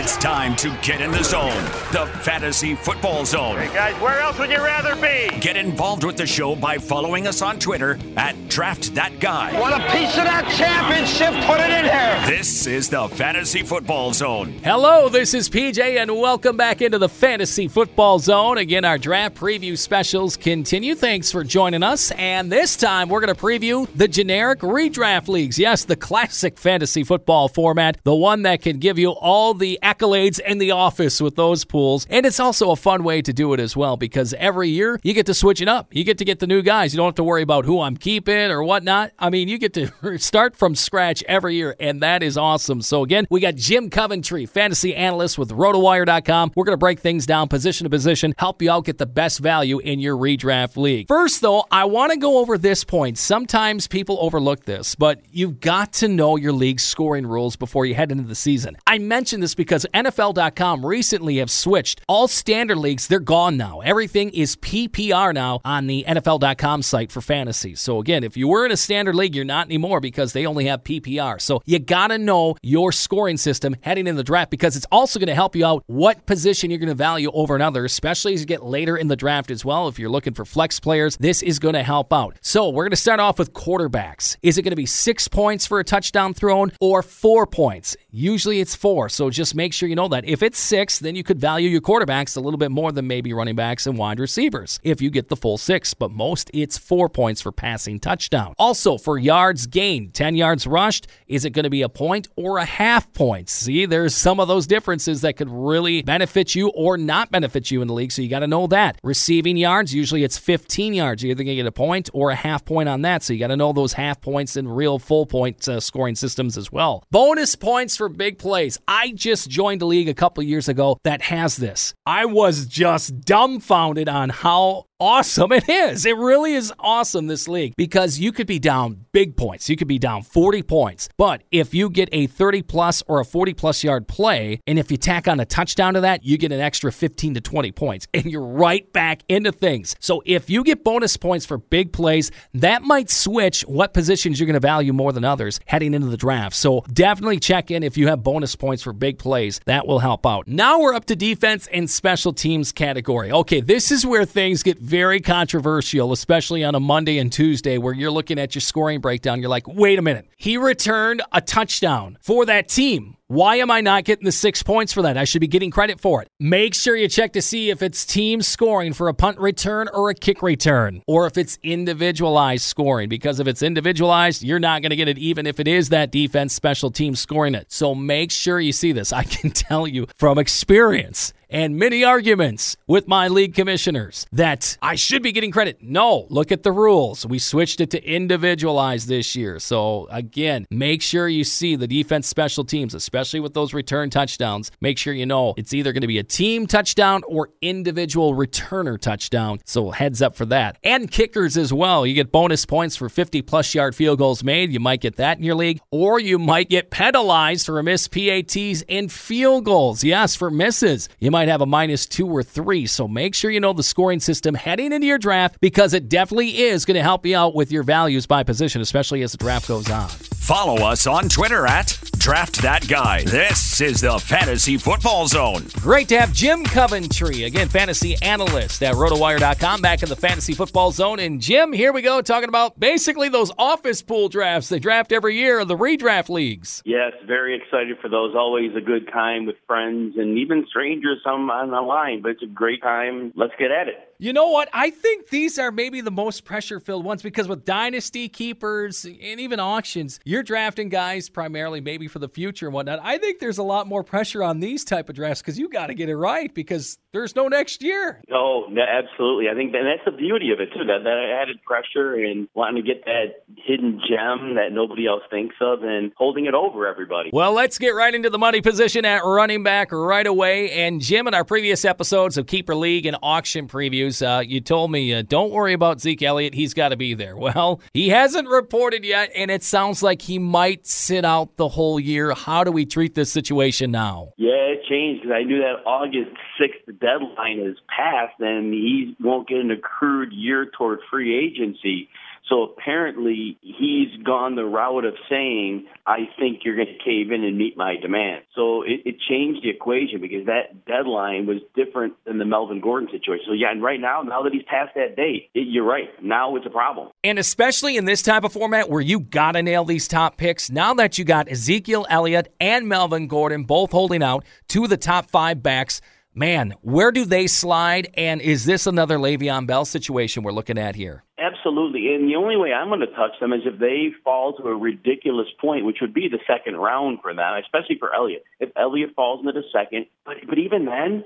[0.00, 3.58] It's time to get in the zone, the Fantasy Football Zone.
[3.58, 5.36] Hey guys, where else would you rather be?
[5.40, 9.58] Get involved with the show by following us on Twitter at Draft That Guy.
[9.58, 11.32] Want a piece of that championship?
[11.46, 12.36] Put it in here.
[12.38, 14.52] This is the Fantasy Football Zone.
[14.62, 18.56] Hello, this is PJ, and welcome back into the Fantasy Football Zone.
[18.56, 20.94] Again, our draft preview specials continue.
[20.94, 22.12] Thanks for joining us.
[22.12, 25.58] And this time, we're going to preview the generic redraft leagues.
[25.58, 30.38] Yes, the classic fantasy football format, the one that can give you all the accolades
[30.38, 32.06] in the office with those pools.
[32.10, 35.14] And it's also a fun way to do it as well because every year you
[35.14, 35.94] get to switch it up.
[35.94, 36.92] You get to get the new guys.
[36.92, 39.12] You don't have to worry about who I'm keeping or whatnot.
[39.18, 42.82] I mean, you get to start from scratch every year, and that is awesome.
[42.82, 46.52] So, again, we got Jim Coventry, fantasy analyst with rotowire.com.
[46.54, 49.40] We're going to break things down position to position, help you out get the best
[49.40, 51.08] value in your redraft league.
[51.08, 53.18] First, though, I want to go over this point.
[53.18, 57.94] Sometimes people overlook this, but you've got to know your league's scoring rules before you
[57.94, 58.76] head into the season.
[58.86, 62.00] I mentioned this because NFL.com recently have switched.
[62.08, 63.80] All standard leagues, they're gone now.
[63.80, 67.74] Everything is PPR now on the NFL.com site for fantasy.
[67.74, 70.66] So again, if you were in a standard league, you're not anymore because they only
[70.66, 71.40] have PPR.
[71.40, 75.18] So you got to know your scoring system heading in the draft because it's also
[75.18, 78.40] going to help you out what position you're going to value over another, especially as
[78.40, 79.88] you get later in the draft as well.
[79.88, 82.38] If you're looking for flex players, this is going to help out.
[82.40, 84.36] So we're going to start off with quarterbacks.
[84.42, 87.96] Is it going to be six points for a touchdown thrown or four points?
[88.10, 89.08] Usually it's four.
[89.08, 90.24] So just make sure you know that.
[90.26, 93.34] If it's six, then you could value your quarterbacks a little bit more than maybe
[93.34, 95.92] running backs and wide receivers if you get the full six.
[95.92, 98.54] But most, it's four points for passing touchdown.
[98.56, 102.58] Also, for yards gained, 10 yards rushed, is it going to be a point or
[102.58, 103.50] a half point?
[103.50, 107.82] See, there's some of those differences that could really benefit you or not benefit you
[107.82, 108.12] in the league.
[108.12, 108.98] So you got to know that.
[109.02, 111.22] Receiving yards, usually it's 15 yards.
[111.22, 113.24] You're either going to get a point or a half point on that.
[113.24, 116.56] So you got to know those half points and real full point uh, scoring systems
[116.56, 117.04] as well.
[117.10, 118.78] Bonus points for big plays.
[118.86, 121.94] I just joined a league a couple years ago that has this.
[122.06, 126.06] I was just dumbfounded on how awesome it is.
[126.06, 129.68] It really is awesome, this league, because you could be down big points.
[129.68, 131.08] You could be down 40 points.
[131.16, 134.90] But if you get a 30 plus or a 40 plus yard play, and if
[134.90, 138.06] you tack on a touchdown to that, you get an extra 15 to 20 points,
[138.14, 139.96] and you're right back into things.
[140.00, 144.46] So if you get bonus points for big plays, that might switch what positions you're
[144.46, 146.56] going to value more than others heading into the draft.
[146.56, 149.60] So definitely check in if you have bonus points for big plays.
[149.66, 150.48] That will help out.
[150.48, 153.30] Now we're up to defense and special teams category.
[153.32, 157.92] Okay, this is where things get very controversial, especially on a Monday and Tuesday where
[157.92, 159.40] you're looking at your scoring breakdown.
[159.40, 160.26] You're like, wait a minute.
[160.36, 163.16] He returned a touchdown for that team.
[163.26, 165.18] Why am I not getting the six points for that?
[165.18, 166.28] I should be getting credit for it.
[166.40, 170.08] Make sure you check to see if it's team scoring for a punt return or
[170.08, 173.10] a kick return, or if it's individualized scoring.
[173.10, 176.10] Because if it's individualized, you're not going to get it, even if it is that
[176.10, 177.70] defense special team scoring it.
[177.70, 179.12] So make sure you see this.
[179.12, 184.94] I can tell you from experience and many arguments with my league commissioners that I
[184.94, 185.78] should be getting credit.
[185.82, 187.26] No, look at the rules.
[187.26, 189.58] We switched it to individualized this year.
[189.58, 194.70] So, again, make sure you see the defense special teams, especially with those return touchdowns.
[194.80, 199.00] Make sure you know it's either going to be a team touchdown or individual returner
[199.00, 199.60] touchdown.
[199.64, 200.78] So, heads up for that.
[200.82, 202.06] And kickers as well.
[202.06, 204.72] You get bonus points for 50 plus yard field goals made.
[204.72, 208.82] You might get that in your league, or you might get penalized for missed PATs
[208.88, 210.04] and field goals.
[210.04, 211.08] Yes, for misses.
[211.18, 212.84] You might might have a minus two or three.
[212.86, 216.62] So make sure you know the scoring system heading into your draft because it definitely
[216.62, 219.68] is going to help you out with your values by position, especially as the draft
[219.68, 220.10] goes on.
[220.48, 223.22] Follow us on Twitter at Draft That Guy.
[223.24, 225.66] This is the Fantasy Football Zone.
[225.74, 230.90] Great to have Jim Coventry, again, fantasy analyst at rotowire.com, back in the Fantasy Football
[230.90, 231.20] Zone.
[231.20, 235.36] And Jim, here we go, talking about basically those office pool drafts they draft every
[235.36, 236.82] year, of the redraft leagues.
[236.86, 238.34] Yes, very excited for those.
[238.34, 242.42] Always a good time with friends and even strangers some on the line, but it's
[242.42, 243.34] a great time.
[243.36, 244.07] Let's get at it.
[244.20, 244.68] You know what?
[244.72, 249.38] I think these are maybe the most pressure filled ones because with dynasty keepers and
[249.38, 252.98] even auctions, you're drafting guys primarily maybe for the future and whatnot.
[253.00, 255.86] I think there's a lot more pressure on these type of drafts because you got
[255.86, 258.20] to get it right because there's no next year.
[258.32, 259.50] Oh, no, absolutely.
[259.50, 260.84] I think and that's the beauty of it too.
[260.84, 265.54] That that added pressure and wanting to get that hidden gem that nobody else thinks
[265.60, 267.30] of and holding it over everybody.
[267.32, 270.72] Well, let's get right into the money position at running back right away.
[270.72, 274.90] And Jim, in our previous episodes of Keeper League and auction previews uh, you told
[274.90, 276.54] me, uh, don't worry about Zeke Elliott.
[276.54, 277.36] He's got to be there.
[277.48, 281.98] Well, he hasn't reported yet, and it sounds like he might sit out the whole
[281.98, 282.34] year.
[282.34, 284.34] How do we treat this situation now?
[284.36, 289.48] Yeah, it changed because I knew that August 6th deadline is passed, and he won't
[289.48, 292.10] get an accrued year toward free agency.
[292.48, 297.44] So apparently he's gone the route of saying, I think you're going to cave in
[297.44, 298.44] and meet my demand.
[298.54, 303.08] So it, it changed the equation because that deadline was different than the Melvin Gordon
[303.10, 303.44] situation.
[303.46, 306.08] So yeah, and right now, now that he's past that date, it, you're right.
[306.22, 307.10] Now it's a problem.
[307.22, 310.70] And especially in this type of format where you got to nail these top picks,
[310.70, 314.96] now that you got Ezekiel Elliott and Melvin Gordon both holding out, two of the
[314.96, 316.00] top five backs,
[316.38, 318.08] man, where do they slide?
[318.14, 321.24] And is this another Le'Veon Bell situation we're looking at here?
[321.38, 322.14] Absolutely.
[322.14, 324.76] And the only way I'm going to touch them is if they fall to a
[324.76, 328.44] ridiculous point, which would be the second round for them, especially for Elliott.
[328.60, 331.24] If Elliott falls into the second, but but even then,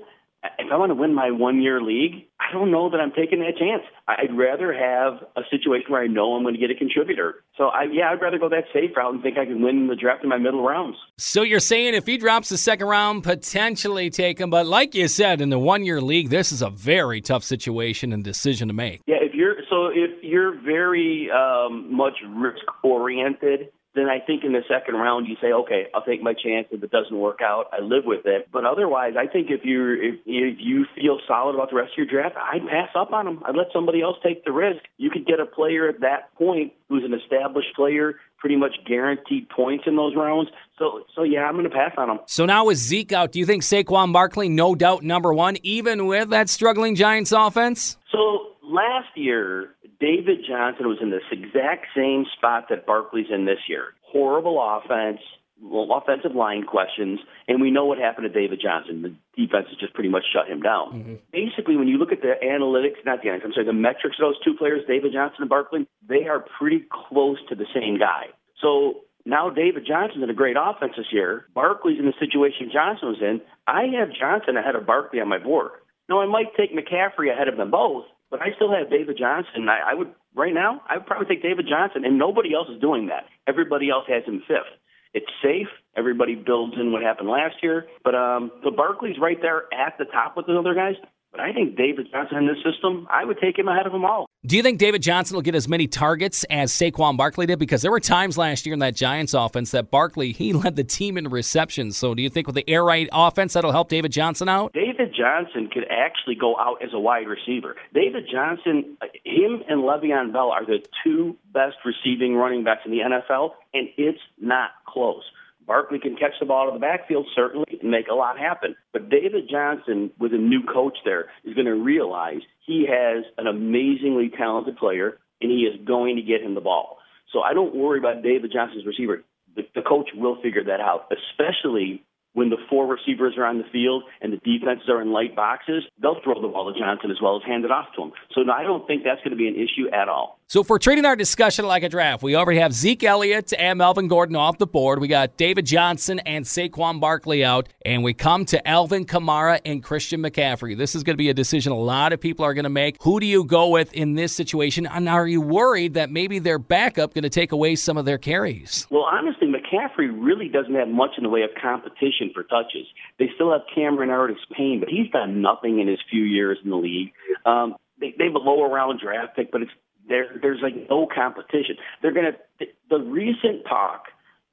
[0.59, 3.39] if I want to win my one year league, I don't know that I'm taking
[3.39, 3.83] that chance.
[4.07, 7.43] I'd rather have a situation where I know I'm going to get a contributor.
[7.57, 9.95] So I, yeah, I'd rather go that safe route and think I can win the
[9.95, 10.97] draft in my middle rounds.
[11.17, 15.07] So you're saying if he drops the second round, potentially take him, but like you
[15.07, 18.73] said, in the one year league, this is a very tough situation and decision to
[18.73, 19.01] make.
[19.05, 24.53] Yeah, if you're so if you're very um, much risk oriented then I think in
[24.53, 26.67] the second round you say, okay, I'll take my chance.
[26.71, 28.47] If it doesn't work out, I live with it.
[28.51, 31.97] But otherwise, I think if you if, if you feel solid about the rest of
[31.97, 33.43] your draft, I'd pass up on them.
[33.45, 34.81] I'd let somebody else take the risk.
[34.97, 39.49] You could get a player at that point who's an established player, pretty much guaranteed
[39.49, 40.49] points in those rounds.
[40.77, 42.19] So, so yeah, I'm going to pass on them.
[42.27, 46.07] So now with Zeke out, do you think Saquon Barkley, no doubt number one, even
[46.07, 47.97] with that struggling Giants offense?
[48.11, 49.69] So last year,
[50.03, 53.95] David Johnson was in this exact same spot that Barkley's in this year.
[54.01, 55.21] Horrible offense,
[55.63, 59.01] offensive line questions, and we know what happened to David Johnson.
[59.01, 60.91] The defense has just pretty much shut him down.
[60.91, 61.15] Mm-hmm.
[61.31, 64.27] Basically, when you look at the analytics, not the analytics, I'm sorry, the metrics of
[64.27, 68.27] those two players, David Johnson and Barkley, they are pretty close to the same guy.
[68.59, 71.45] So now David Johnson's in a great offense this year.
[71.55, 73.39] Barkley's in the situation Johnson was in.
[73.65, 75.79] I have Johnson ahead of Barkley on my board.
[76.09, 78.03] Now I might take McCaffrey ahead of them both,
[78.33, 79.69] but I still have David Johnson.
[79.69, 80.81] I, I would right now.
[80.89, 83.29] I would probably take David Johnson, and nobody else is doing that.
[83.47, 84.73] Everybody else has him fifth.
[85.13, 85.69] It's safe.
[85.95, 90.05] Everybody builds in what happened last year, but um, the Barkley's right there at the
[90.05, 90.95] top with the other guys.
[91.31, 94.03] But I think David Johnson in this system, I would take him ahead of them
[94.03, 94.25] all.
[94.45, 97.59] Do you think David Johnson will get as many targets as Saquon Barkley did?
[97.59, 100.83] Because there were times last year in that Giants offense that Barkley he led the
[100.83, 101.95] team in receptions.
[101.95, 104.73] So do you think with the air raid offense that'll help David Johnson out?
[104.73, 107.77] David Johnson could actually go out as a wide receiver.
[107.93, 112.97] David Johnson, him and Le'Veon Bell are the two best receiving running backs in the
[112.97, 115.23] NFL, and it's not close.
[115.65, 118.75] Barkley can catch the ball to the backfield, certainly, and make a lot happen.
[118.91, 123.47] But David Johnson, with a new coach there, is going to realize he has an
[123.47, 126.97] amazingly talented player, and he is going to get him the ball.
[127.31, 129.23] So I don't worry about David Johnson's receiver.
[129.55, 133.69] The, the coach will figure that out, especially when the four receivers are on the
[133.71, 137.17] field and the defenses are in light boxes, they'll throw the ball to Johnson as
[137.21, 138.11] well as hand it off to him.
[138.33, 140.39] So I don't think that's going to be an issue at all.
[140.53, 143.79] So if we're treating our discussion like a draft, we already have Zeke Elliott and
[143.79, 145.01] Melvin Gordon off the board.
[145.01, 149.83] We got David Johnson and Saquon Barkley out, and we come to Alvin Kamara and
[149.83, 150.77] Christian McCaffrey.
[150.77, 153.01] This is going to be a decision a lot of people are going to make.
[153.01, 154.85] Who do you go with in this situation?
[154.85, 158.19] And are you worried that maybe their backup going to take away some of their
[158.19, 158.85] carries?
[158.91, 162.85] Well, honestly, McCaffrey really doesn't have much in the way of competition for touches.
[163.17, 166.69] They still have Cameron Artis Payne, but he's done nothing in his few years in
[166.69, 167.11] the league.
[167.43, 169.71] Um, they, they have a lower round draft pick, but it's
[170.07, 170.25] there.
[170.41, 171.77] There's like no competition.
[172.01, 172.33] They're gonna.
[172.59, 174.05] The, the recent talk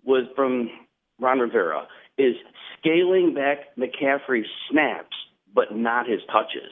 [0.05, 0.71] was from
[1.19, 1.87] Ron Rivera
[2.19, 2.35] is
[2.79, 5.17] scaling back McCaffrey's snaps,
[5.55, 6.71] but not his touches.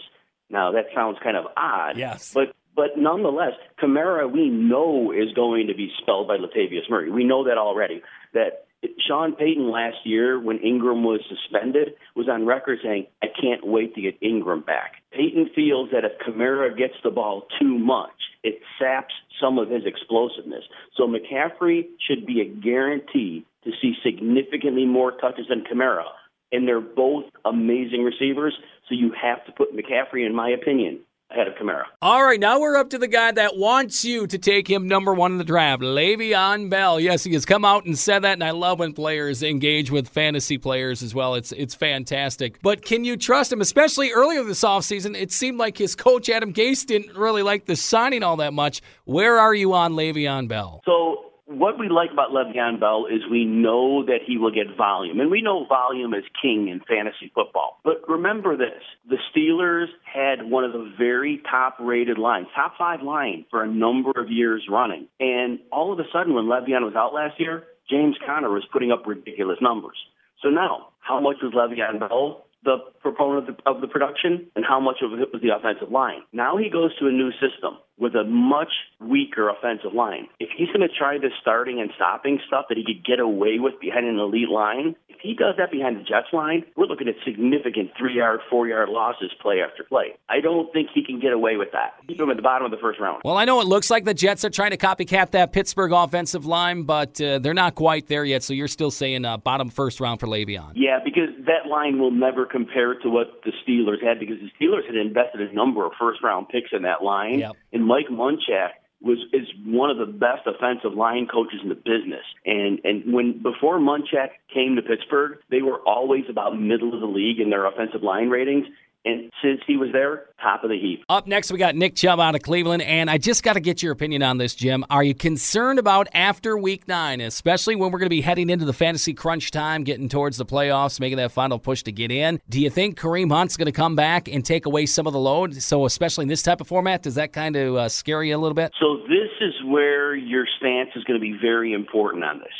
[0.50, 1.96] Now that sounds kind of odd.
[1.96, 2.32] Yes.
[2.32, 7.10] But but nonetheless, Kamara we know is going to be spelled by Latavius Murray.
[7.10, 8.02] We know that already.
[8.34, 8.67] That
[9.06, 13.94] Sean Payton last year, when Ingram was suspended, was on record saying, I can't wait
[13.94, 15.02] to get Ingram back.
[15.12, 18.10] Payton feels that if Kamara gets the ball too much,
[18.44, 20.64] it saps some of his explosiveness.
[20.96, 26.04] So McCaffrey should be a guarantee to see significantly more touches than Kamara.
[26.52, 28.54] And they're both amazing receivers,
[28.88, 31.84] so you have to put McCaffrey, in my opinion, ahead of Kamara.
[32.00, 35.12] All right, now we're up to the guy that wants you to take him number
[35.12, 36.98] one in the draft, Le'Veon Bell.
[36.98, 40.08] Yes, he has come out and said that, and I love when players engage with
[40.08, 41.34] fantasy players as well.
[41.34, 42.60] It's it's fantastic.
[42.62, 43.60] But can you trust him?
[43.60, 47.76] Especially earlier this offseason, it seemed like his coach Adam Gase didn't really like the
[47.76, 48.80] signing all that much.
[49.04, 50.82] Where are you on Le'Veon Bell?
[50.84, 55.18] So what we like about Le'Veon Bell is we know that he will get volume,
[55.18, 57.80] and we know volume is king in fantasy football.
[57.84, 63.46] But remember this: the Steelers had one of the very top-rated lines, top five line
[63.50, 67.14] for a number of years running, and all of a sudden, when Le'Veon was out
[67.14, 69.96] last year, James Conner was putting up ridiculous numbers.
[70.42, 74.64] So now, how much was Le'Veon Bell the proponent of the, of the production and
[74.64, 76.22] how much of it was the offensive line.
[76.32, 80.28] Now he goes to a new system with a much weaker offensive line.
[80.40, 83.58] If he's going to try this starting and stopping stuff that he could get away
[83.58, 87.08] with behind an elite line, if he does that behind the Jets line, we're looking
[87.08, 90.16] at significant three yard, four yard losses play after play.
[90.28, 91.94] I don't think he can get away with that.
[92.06, 93.22] Keep him at the bottom of the first round.
[93.24, 96.46] Well, I know it looks like the Jets are trying to copycat that Pittsburgh offensive
[96.46, 98.42] line, but uh, they're not quite there yet.
[98.42, 100.72] So you're still saying uh, bottom first round for Le'Veon.
[100.76, 104.86] Yeah, because that line will never compare to what the Steelers had because the Steelers
[104.86, 107.40] had invested a number of first round picks in that line.
[107.40, 107.56] Yep.
[107.72, 112.24] And Mike Munchak was is one of the best offensive line coaches in the business.
[112.44, 117.06] And and when before Munchak came to Pittsburgh, they were always about middle of the
[117.06, 118.66] league in their offensive line ratings.
[119.04, 121.04] And since he was there, top of the heap.
[121.08, 123.82] Up next, we got Nick Chubb out of Cleveland, and I just got to get
[123.82, 124.84] your opinion on this, Jim.
[124.90, 128.64] Are you concerned about after Week Nine, especially when we're going to be heading into
[128.64, 132.40] the fantasy crunch time, getting towards the playoffs, making that final push to get in?
[132.48, 135.20] Do you think Kareem Hunt's going to come back and take away some of the
[135.20, 135.54] load?
[135.62, 138.38] So, especially in this type of format, does that kind of uh, scare you a
[138.38, 138.72] little bit?
[138.80, 142.52] So this is where your stance is going to be very important on this.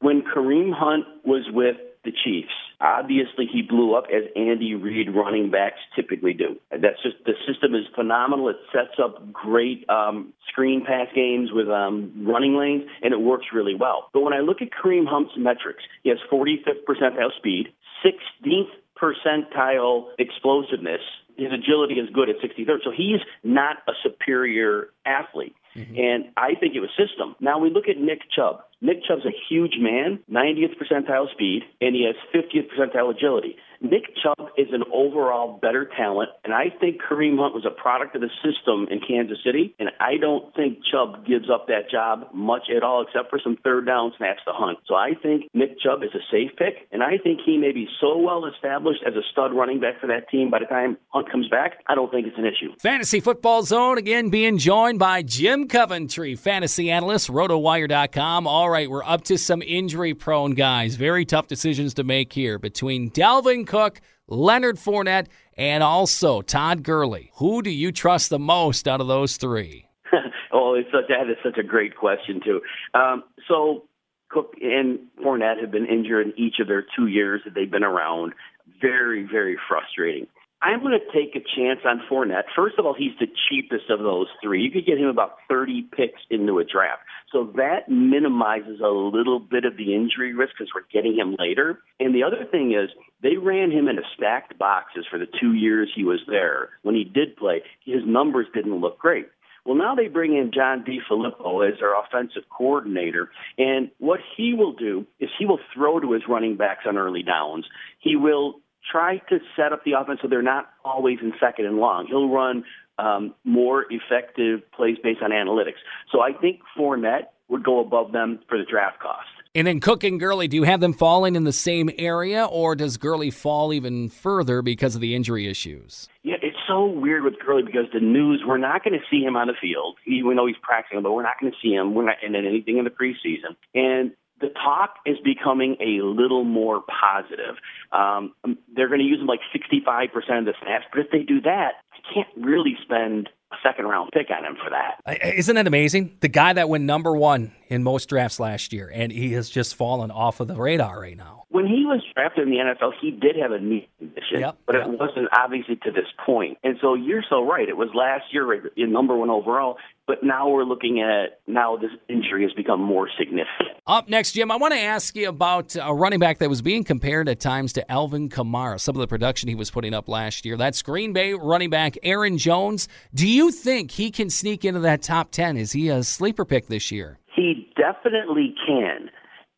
[0.00, 2.50] When Kareem Hunt was with the Chiefs.
[2.82, 6.56] Obviously, he blew up as Andy Reid running backs typically do.
[6.72, 8.48] That's just the system is phenomenal.
[8.48, 13.46] It sets up great um, screen pass games with um, running lanes, and it works
[13.54, 14.10] really well.
[14.12, 17.68] But when I look at Kareem Hunt's metrics, he has 45th percentile speed,
[18.04, 18.70] 16th
[19.00, 21.00] percentile explosiveness.
[21.36, 25.54] His agility is good at 63rd, so he's not a superior athlete.
[25.76, 25.96] Mm-hmm.
[25.96, 27.34] And I think it was system.
[27.40, 28.62] Now we look at Nick Chubb.
[28.80, 33.56] Nick Chubb's a huge man, 90th percentile speed, and he has 50th percentile agility.
[33.82, 38.14] Nick Chubb is an overall better talent, and I think Kareem Hunt was a product
[38.14, 42.28] of the system in Kansas City, and I don't think Chubb gives up that job
[42.32, 44.78] much at all, except for some third down snaps to Hunt.
[44.86, 47.88] So I think Nick Chubb is a safe pick, and I think he may be
[48.00, 51.30] so well established as a stud running back for that team by the time Hunt
[51.30, 52.72] comes back, I don't think it's an issue.
[52.78, 58.46] Fantasy Football Zone again being joined by Jim Coventry, fantasy analyst, rotowire.com.
[58.46, 60.94] All right, we're up to some injury prone guys.
[60.94, 67.30] Very tough decisions to make here between Dalvin Cook, Leonard Fournette, and also Todd Gurley.
[67.36, 69.86] Who do you trust the most out of those three?
[70.52, 72.60] oh, it's such, that is such a great question, too.
[72.92, 73.84] Um, so,
[74.28, 77.82] Cook and Fournette have been injured in each of their two years that they've been
[77.82, 78.34] around.
[78.78, 80.26] Very, very frustrating.
[80.62, 82.44] I'm going to take a chance on Fournette.
[82.54, 84.62] First of all, he's the cheapest of those three.
[84.62, 87.02] You could get him about 30 picks into a draft.
[87.32, 91.80] So that minimizes a little bit of the injury risk because we're getting him later.
[91.98, 92.90] And the other thing is,
[93.22, 96.68] they ran him into stacked boxes for the two years he was there.
[96.82, 99.26] When he did play, his numbers didn't look great.
[99.64, 104.72] Well, now they bring in John DeFilippo as their offensive coordinator, and what he will
[104.72, 107.64] do is he will throw to his running backs on early downs.
[108.00, 108.56] He will
[108.90, 112.06] try to set up the offense so they're not always in second and long.
[112.06, 112.64] He'll run
[112.98, 115.80] um, more effective plays based on analytics.
[116.10, 119.28] So I think Fournette would go above them for the draft cost.
[119.54, 122.74] And then Cook and Gurley, do you have them falling in the same area, or
[122.74, 126.08] does Gurley fall even further because of the injury issues?
[126.22, 129.36] Yeah, it's so weird with Gurley because the news we're not going to see him
[129.36, 131.94] on the field, even though he's practicing, but we're not going to see him.
[131.94, 134.12] We're not in anything in the preseason, and
[134.42, 137.56] the talk is becoming a little more positive.
[137.92, 138.34] Um,
[138.74, 141.74] they're going to use them like 65% of the snaps, but if they do that,
[141.92, 145.34] I can't really spend a second round pick on him for that.
[145.36, 146.16] Isn't that amazing?
[146.20, 149.76] The guy that went number one in most drafts last year, and he has just
[149.76, 151.44] fallen off of the radar right now.
[151.50, 154.74] When he was drafted in the NFL, he did have a knee condition, yep, but
[154.74, 154.88] yep.
[154.88, 156.56] it wasn't obviously to this point.
[156.64, 157.68] And so you're so right.
[157.68, 161.90] It was last year, in number one overall, but now we're looking at now this
[162.08, 163.78] injury has become more significant.
[163.86, 166.84] Up next, Jim, I want to ask you about a running back that was being
[166.84, 168.80] compared at times to Alvin Kamara.
[168.80, 170.56] Some of the production he was putting up last year.
[170.56, 172.88] That's Green Bay running back Aaron Jones.
[173.14, 175.56] Do you think he can sneak into that top ten?
[175.56, 177.18] Is he a sleeper pick this year?
[177.34, 179.10] He definitely can.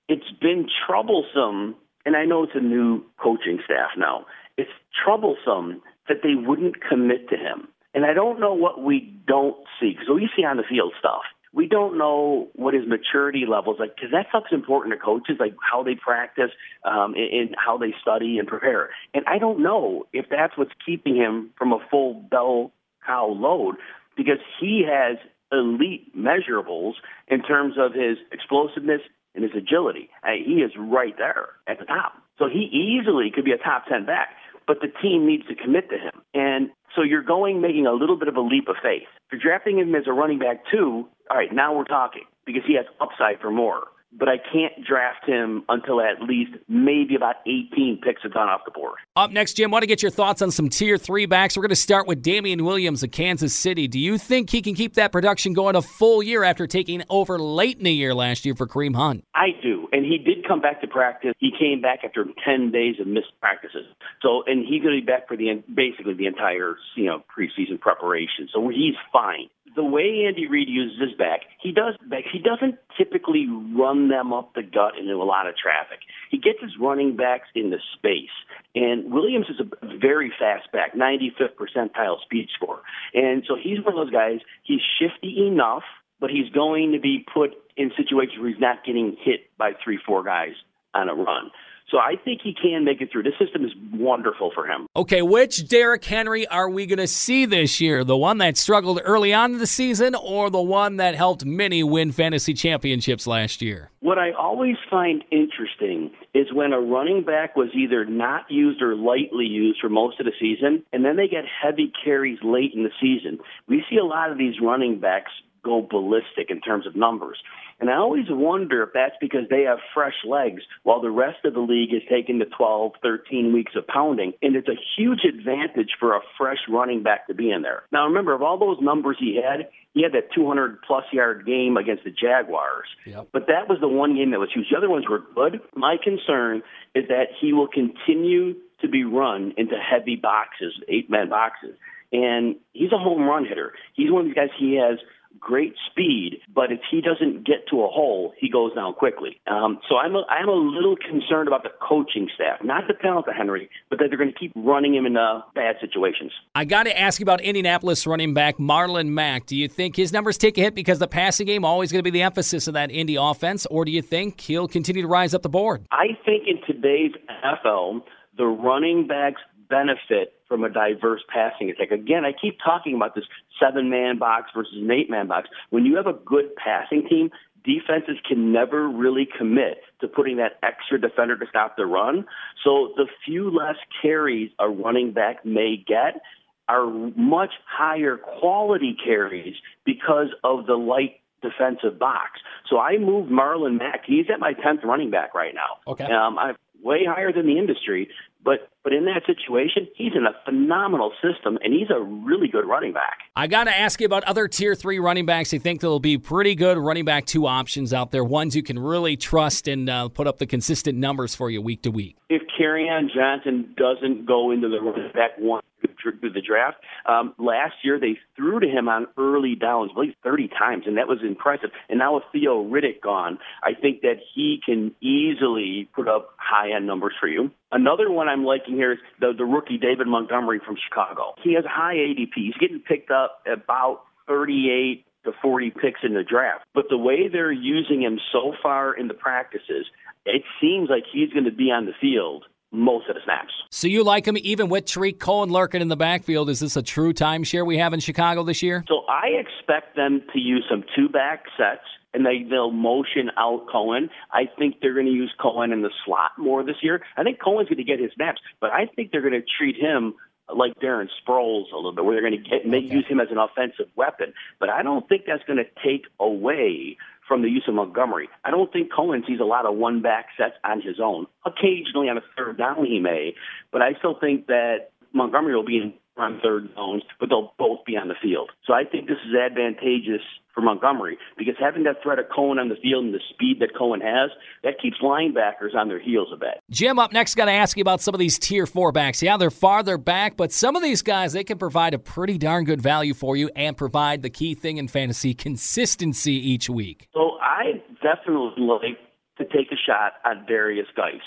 [0.09, 1.75] It's been troublesome,
[2.05, 4.27] and I know it's a new coaching staff now.
[4.57, 4.71] It's
[5.05, 7.69] troublesome that they wouldn't commit to him.
[7.95, 11.23] And I don't know what we don't see because we see on the field stuff.
[11.53, 15.55] We don't know what his maturity levels like because that stuff's important to coaches, like
[15.61, 16.51] how they practice
[16.85, 18.91] um, and, how they study and prepare.
[19.15, 22.73] And I don't know if that's what's keeping him from a full bell
[23.07, 23.77] cow load
[24.17, 25.17] because he has
[25.53, 26.95] elite measurables
[27.29, 29.01] in terms of his explosiveness
[29.37, 30.11] and his agility.
[30.45, 32.15] He is right there at the top.
[32.39, 34.31] So he easily could be a top 10 back,
[34.67, 36.23] but the team needs to commit to him.
[36.35, 39.09] And so you're going making a little bit of a leap of faith.
[39.27, 42.63] If you're drafting him as a running back too, all right, now we're talking because
[42.67, 43.85] he has upside for more.
[44.19, 48.63] But I can't draft him until at least maybe about 18 picks have gone off
[48.65, 48.99] the board.
[49.17, 51.57] Up next, Jim, want to get your thoughts on some tier three backs.
[51.57, 53.89] We're going to start with Damien Williams of Kansas City.
[53.89, 57.39] Do you think he can keep that production going a full year after taking over
[57.39, 59.25] late in the year last year for Kareem Hunt?
[59.35, 59.89] I do.
[59.93, 61.33] And he did come back to practice.
[61.39, 63.87] He came back after 10 days of missed practices.
[64.23, 67.81] So, and he's going to be back for the basically the entire, you know, preseason
[67.81, 68.49] preparation.
[68.53, 72.79] So he's fine the way Andy Reid uses his back, he does back, he doesn't
[72.97, 76.01] typically run them up the gut into a lot of traffic.
[76.31, 78.35] He gets his running backs into space.
[78.75, 82.81] And Williams is a very fast back, 95th percentile speed score.
[83.13, 85.85] And so he's one of those guys, he's shifty enough,
[86.21, 89.99] but he's going to be put in situations where he's not getting hit by three,
[90.05, 90.55] four guys
[90.95, 91.51] on a run.
[91.91, 93.25] So I think he can make it through.
[93.25, 94.87] This system is wonderful for him.
[94.97, 98.05] Okay, which Derrick Henry are we going to see this year?
[98.05, 101.83] The one that struggled early on in the season or the one that helped many
[101.83, 103.91] win fantasy championships last year?
[104.01, 108.97] What I always find interesting is when a running back was either not used or
[108.97, 112.83] lightly used for most of the season, and then they get heavy carries late in
[112.83, 113.39] the season.
[113.69, 115.31] We see a lot of these running backs
[115.65, 117.39] go ballistic in terms of numbers.
[117.81, 121.55] And I always wonder if that's because they have fresh legs while the rest of
[121.55, 124.33] the league is taking the 12, 13 weeks of pounding.
[124.43, 127.83] And it's a huge advantage for a fresh running back to be in there.
[127.91, 131.77] Now, remember, of all those numbers he had, he had that 200 plus yard game
[131.77, 132.87] against the Jaguars.
[133.07, 133.29] Yep.
[133.33, 134.67] But that was the one game that was huge.
[134.71, 135.61] The other ones were good.
[135.75, 136.63] My concern
[136.95, 141.77] is that he will continue to be run into heavy boxes, eight man boxes.
[142.13, 143.73] And he's a home run hitter.
[143.95, 144.99] He's one of these guys, he has
[145.39, 149.41] great speed, but if he doesn't get to a hole, he goes down quickly.
[149.47, 153.29] Um, so I'm a, I'm a little concerned about the coaching staff, not the talent
[153.29, 156.33] of Henry, but that they're going to keep running him into bad situations.
[156.55, 159.47] I got to ask you about Indianapolis running back Marlon Mack.
[159.47, 162.11] Do you think his numbers take a hit because the passing game always going to
[162.11, 165.35] be the emphasis of that Indy offense, or do you think he'll continue to rise
[165.35, 165.87] up the board?
[165.91, 167.13] I think in today's
[167.45, 168.03] NFL,
[168.37, 171.91] the running backs benefit from a diverse passing attack.
[171.91, 173.25] Again, I keep talking about this
[173.61, 175.49] seven man box versus an eight man box.
[175.71, 177.31] When you have a good passing team,
[177.65, 182.27] defenses can never really commit to putting that extra defender to stop the run.
[182.63, 186.21] So the few less carries a running back may get
[186.69, 189.55] are much higher quality carries
[189.85, 192.41] because of the light defensive box.
[192.71, 194.03] So I moved Marlon Mack.
[194.07, 195.93] He's at my 10th running back right now.
[195.93, 196.05] Okay.
[196.05, 198.09] Um, I'm way higher than the industry,
[198.45, 202.67] but but in that situation, he's in a phenomenal system, and he's a really good
[202.67, 203.21] running back.
[203.35, 205.53] I got to ask you about other tier three running backs.
[205.55, 208.79] You think there'll be pretty good running back two options out there, ones you can
[208.79, 212.17] really trust and uh, put up the consistent numbers for you week to week.
[212.29, 215.63] If Kerryon Johnson doesn't go into the running back one
[216.01, 216.79] through the draft.
[217.07, 220.97] Um, last year, they threw to him on early downs, I believe 30 times, and
[220.97, 221.71] that was impressive.
[221.89, 226.75] And now with Theo Riddick gone, I think that he can easily put up high
[226.75, 227.51] end numbers for you.
[227.73, 231.35] Another one I'm liking here is the, the rookie David Montgomery from Chicago.
[231.43, 232.35] He has high ADP.
[232.35, 236.65] He's getting picked up about 38 to 40 picks in the draft.
[236.75, 239.87] But the way they're using him so far in the practices,
[240.25, 243.53] it seems like he's going to be on the field most of the snaps.
[243.71, 246.51] So you like him even with Tarik Cohen lurking in the backfield?
[246.51, 248.85] Is this a true timeshare we have in Chicago this year?
[248.89, 253.67] So I expect them to use some two back sets and they, they'll motion out
[253.71, 254.09] Cohen.
[254.33, 257.03] I think they're going to use Cohen in the slot more this year.
[257.17, 259.77] I think Cohen's going to get his snaps, but I think they're going to treat
[259.77, 260.15] him
[260.55, 262.79] like Darren Sproles a little bit, where they're going to get okay.
[262.79, 264.33] use him as an offensive weapon.
[264.61, 268.29] But I don't think that's going to take away from the use of Montgomery.
[268.45, 271.27] I don't think Cohen sees a lot of one back sets on his own.
[271.45, 273.35] Occasionally on a third down he may,
[273.73, 277.85] but I still think that Montgomery will be in on third zones, but they'll both
[277.85, 278.51] be on the field.
[278.67, 280.23] So I think this is advantageous
[280.55, 283.77] for Montgomery because having that threat of Cohen on the field and the speed that
[283.77, 284.31] Cohen has,
[284.63, 286.61] that keeps linebackers on their heels a bit.
[286.71, 289.23] Jim, up next, got to ask you about some of these tier four backs.
[289.23, 292.65] Yeah, they're farther back, but some of these guys, they can provide a pretty darn
[292.65, 297.09] good value for you and provide the key thing in fantasy consistency each week.
[297.13, 298.99] So I definitely like
[299.39, 301.21] to take a shot on Derrius Guice.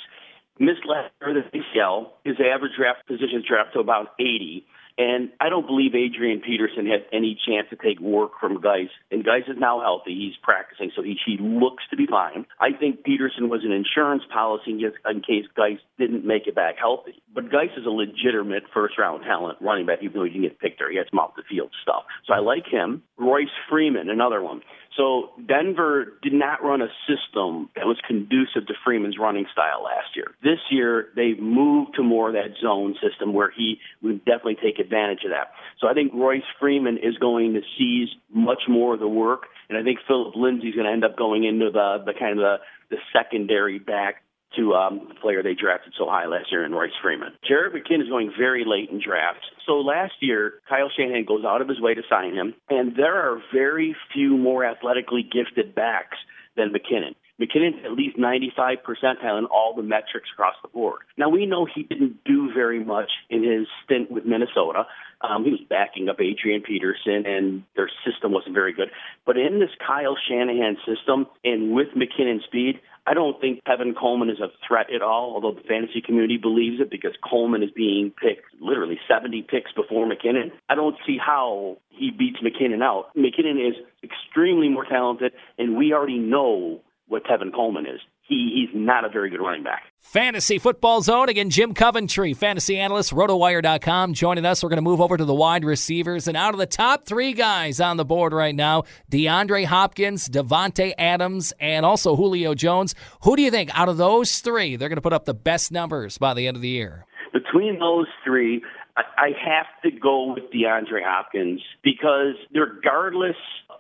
[0.60, 2.08] Missed last year the ACL.
[2.24, 4.66] His average draft position draft to about 80.
[4.98, 8.90] And I don't believe Adrian Peterson has any chance to take work from Guice.
[9.12, 10.16] And Guice is now healthy.
[10.16, 12.46] He's practicing, so he, he looks to be fine.
[12.60, 17.22] I think Peterson was an insurance policy in, case Guice didn't make it back healthy.
[17.34, 20.60] But Guice is a legitimate first round talent running back, even though he didn't get
[20.60, 22.04] picked or he had some off the field stuff.
[22.26, 23.04] So I like him.
[23.18, 24.62] Royce Freeman, another one.
[24.98, 30.16] So Denver did not run a system that was conducive to Freeman's running style last
[30.16, 30.34] year.
[30.44, 34.80] This year, they've moved to more of that zone system where he would definitely take
[34.80, 35.52] advantage of that.
[35.80, 39.78] So I think Royce Freeman is going to seize much more of the work, and
[39.78, 42.58] I think Phillip Lindsay's going to end up going into the the kind of the,
[42.90, 44.24] the secondary back
[44.56, 47.34] to um, the player they drafted so high last year in Royce Freeman.
[47.50, 49.46] Jerick McKinnon is going very late in drafts.
[49.66, 53.16] So last year, Kyle Shanahan goes out of his way to sign him, and there
[53.16, 56.18] are very few more athletically gifted backs
[56.56, 57.16] than McKinnon.
[57.40, 61.02] McKinnon's at least 95 percentile in all the metrics across the board.
[61.18, 64.88] Now, we know he didn't do very much in his stint with Minnesota.
[65.22, 68.90] Um, he was backing up Adrian Peterson, and their system wasn't very good.
[69.26, 74.30] But in this Kyle Shanahan system, and with McKinnon's speed, I don't think Tevin Coleman
[74.30, 78.12] is a threat at all, although the fantasy community believes it because Coleman is being
[78.12, 80.52] picked literally 70 picks before McKinnon.
[80.68, 83.16] I don't see how he beats McKinnon out.
[83.16, 88.02] McKinnon is extremely more talented, and we already know what Tevin Coleman is.
[88.28, 89.84] He, he's not a very good running back.
[90.00, 91.30] Fantasy Football Zone.
[91.30, 94.64] Again, Jim Coventry, fantasy analyst, rotowire.com, joining us.
[94.64, 96.28] We're going to move over to the wide receivers.
[96.28, 100.94] And out of the top three guys on the board right now, DeAndre Hopkins, Davante
[100.98, 102.96] Adams, and also Julio Jones.
[103.24, 105.72] Who do you think out of those three, they're going to put up the best
[105.72, 107.06] numbers by the end of the year?
[107.34, 108.64] Between those three,
[108.96, 113.36] I have to go with DeAndre Hopkins because regardless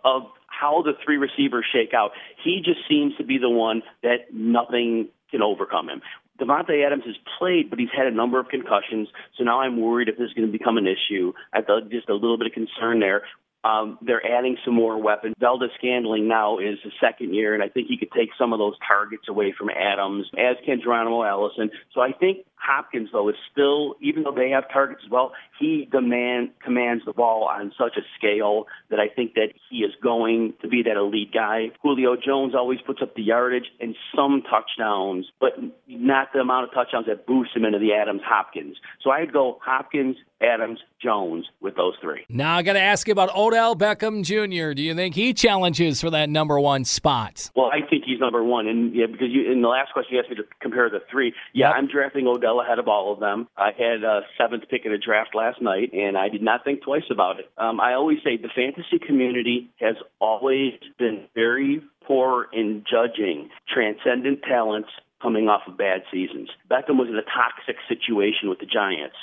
[0.06, 0.24] of
[0.60, 2.12] how the three receivers shake out.
[2.44, 6.02] He just seems to be the one that nothing can overcome him.
[6.40, 9.08] Davante Adams has played, but he's had a number of concussions.
[9.38, 11.34] So now I'm worried if this is going to become an issue.
[11.52, 13.24] I've got just a little bit of concern there.
[13.68, 15.36] Um, they're adding some more weapons.
[15.40, 18.76] Valdes-Scantling now is the second year, and I think he could take some of those
[18.88, 21.70] targets away from Adams, as can Geronimo Allison.
[21.94, 25.88] So I think Hopkins, though, is still, even though they have targets as well, he
[25.92, 30.54] demand commands the ball on such a scale that I think that he is going
[30.62, 31.68] to be that elite guy.
[31.82, 35.52] Julio Jones always puts up the yardage and some touchdowns, but
[35.88, 38.78] not the amount of touchdowns that boost him into the Adams Hopkins.
[39.04, 42.26] So I'd go Hopkins, Adams, Jones with those three.
[42.30, 44.76] Now I got to ask you about Odell Beckham Jr.
[44.76, 47.50] Do you think he challenges for that number one spot?
[47.56, 50.20] Well, I think he's number one, and yeah, because you, in the last question you
[50.20, 51.34] asked me to compare the three.
[51.54, 51.76] Yeah, yep.
[51.76, 53.48] I'm drafting Odell ahead of all of them.
[53.58, 56.84] I had a seventh pick in a draft last night, and I did not think
[56.84, 57.50] twice about it.
[57.58, 64.44] Um, I always say the fantasy community has always been very poor in judging transcendent
[64.44, 64.90] talents
[65.20, 66.50] coming off of bad seasons.
[66.70, 69.16] Beckham was in a toxic situation with the Giants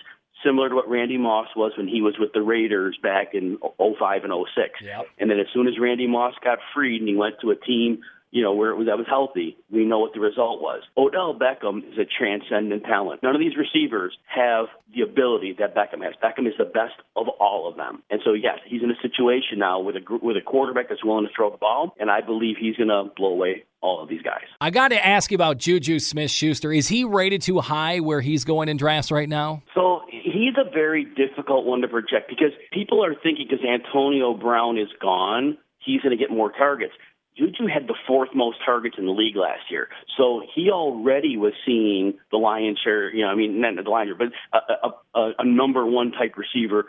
[0.44, 4.24] similar to what Randy Moss was when he was with the Raiders back in 05
[4.24, 4.80] and 06.
[4.82, 5.06] Yep.
[5.18, 8.00] And then as soon as Randy Moss got freed and he went to a team
[8.34, 10.82] you know, where it was, that was healthy, we know what the result was.
[10.98, 13.22] Odell Beckham is a transcendent talent.
[13.22, 16.14] None of these receivers have the ability that Beckham has.
[16.20, 18.02] Beckham is the best of all of them.
[18.10, 21.26] And so, yes, he's in a situation now with a with a quarterback that's willing
[21.26, 24.22] to throw the ball, and I believe he's going to blow away all of these
[24.22, 24.42] guys.
[24.60, 26.72] I got to ask you about Juju Smith Schuster.
[26.72, 29.62] Is he rated too high where he's going in drafts right now?
[29.76, 34.76] So he's a very difficult one to project because people are thinking because Antonio Brown
[34.76, 36.94] is gone, he's going to get more targets.
[37.36, 41.52] Juju had the fourth most targets in the league last year, so he already was
[41.66, 43.12] seeing the lion's share.
[43.12, 46.36] You know, I mean, not the lion's share, but a, a, a number one type
[46.36, 46.86] receiver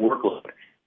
[0.00, 0.46] workload.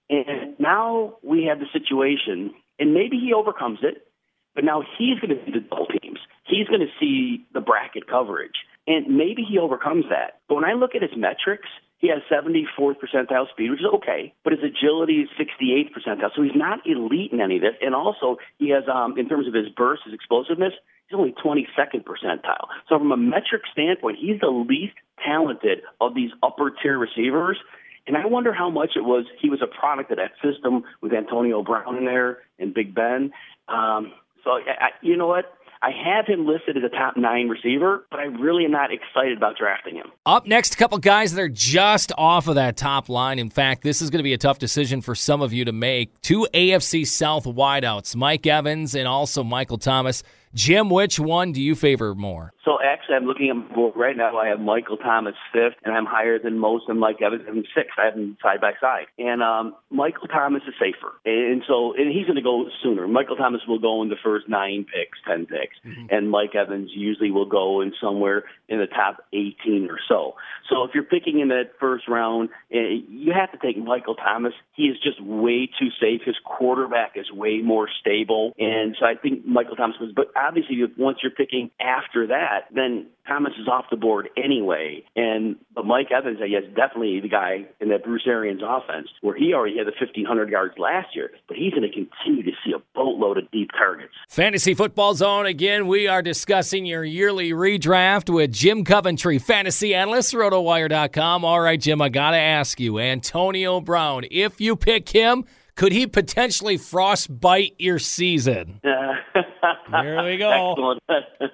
[0.10, 4.08] And now we have the situation, and maybe he overcomes it,
[4.54, 6.20] but now he's going to see the double teams.
[6.46, 8.56] He's going to see the bracket coverage,
[8.88, 10.40] and maybe he overcomes that.
[10.48, 11.68] But when I look at his metrics,
[12.06, 16.30] he has 74th percentile speed, which is okay, but his agility is 68th percentile.
[16.36, 17.74] So he's not elite in any of this.
[17.82, 20.74] And also, he has, um, in terms of his burst, his explosiveness,
[21.08, 22.68] he's only 22nd percentile.
[22.88, 24.94] So from a metric standpoint, he's the least
[25.26, 27.58] talented of these upper tier receivers.
[28.06, 31.12] And I wonder how much it was he was a product of that system with
[31.12, 33.32] Antonio Brown in there and Big Ben.
[33.68, 34.14] Um,
[34.44, 35.46] so I, you know what?
[35.86, 39.38] I have him listed as a top nine receiver, but I really am not excited
[39.38, 40.12] about drafting him.
[40.26, 43.38] Up next, a couple guys that are just off of that top line.
[43.38, 45.72] In fact, this is going to be a tough decision for some of you to
[45.72, 46.20] make.
[46.22, 50.24] Two AFC South wideouts, Mike Evans and also Michael Thomas.
[50.56, 52.54] Jim, which one do you favor more?
[52.64, 54.38] So actually, I'm looking at board right now.
[54.38, 57.94] I have Michael Thomas fifth, and I'm higher than most, and Mike Evans I'm sixth.
[58.00, 62.12] I have them side by side, and um, Michael Thomas is safer, and so and
[62.12, 63.08] he's going to go sooner.
[63.08, 66.08] Michael Thomas will go in the first nine picks, ten picks, mm-hmm.
[66.10, 70.34] and Mike Evans usually will go in somewhere in the top 18 or so.
[70.70, 74.54] So if you're picking in that first round, eh, you have to take Michael Thomas.
[74.74, 76.22] He is just way too safe.
[76.26, 80.12] His quarterback is way more stable, and so I think Michael Thomas was.
[80.16, 85.04] But obviously, once you're picking after that, then Thomas is off the board anyway.
[85.16, 89.36] And but Mike Evans, I guess, definitely the guy in that Bruce Arians offense where
[89.36, 92.74] he already had the 1,500 yards last year, but he's going to continue to see
[92.74, 94.14] a boatload of deep targets.
[94.30, 95.46] Fantasy Football Zone.
[95.46, 101.44] Again, we are discussing your yearly redraft with Jim Coventry, fantasy analyst, rotowire.com.
[101.44, 105.46] All right, Jim, I got to ask you, Antonio Brown, if you pick him,
[105.76, 108.80] could he potentially frostbite your season?
[108.84, 110.72] there we go.
[110.72, 111.04] Excellent.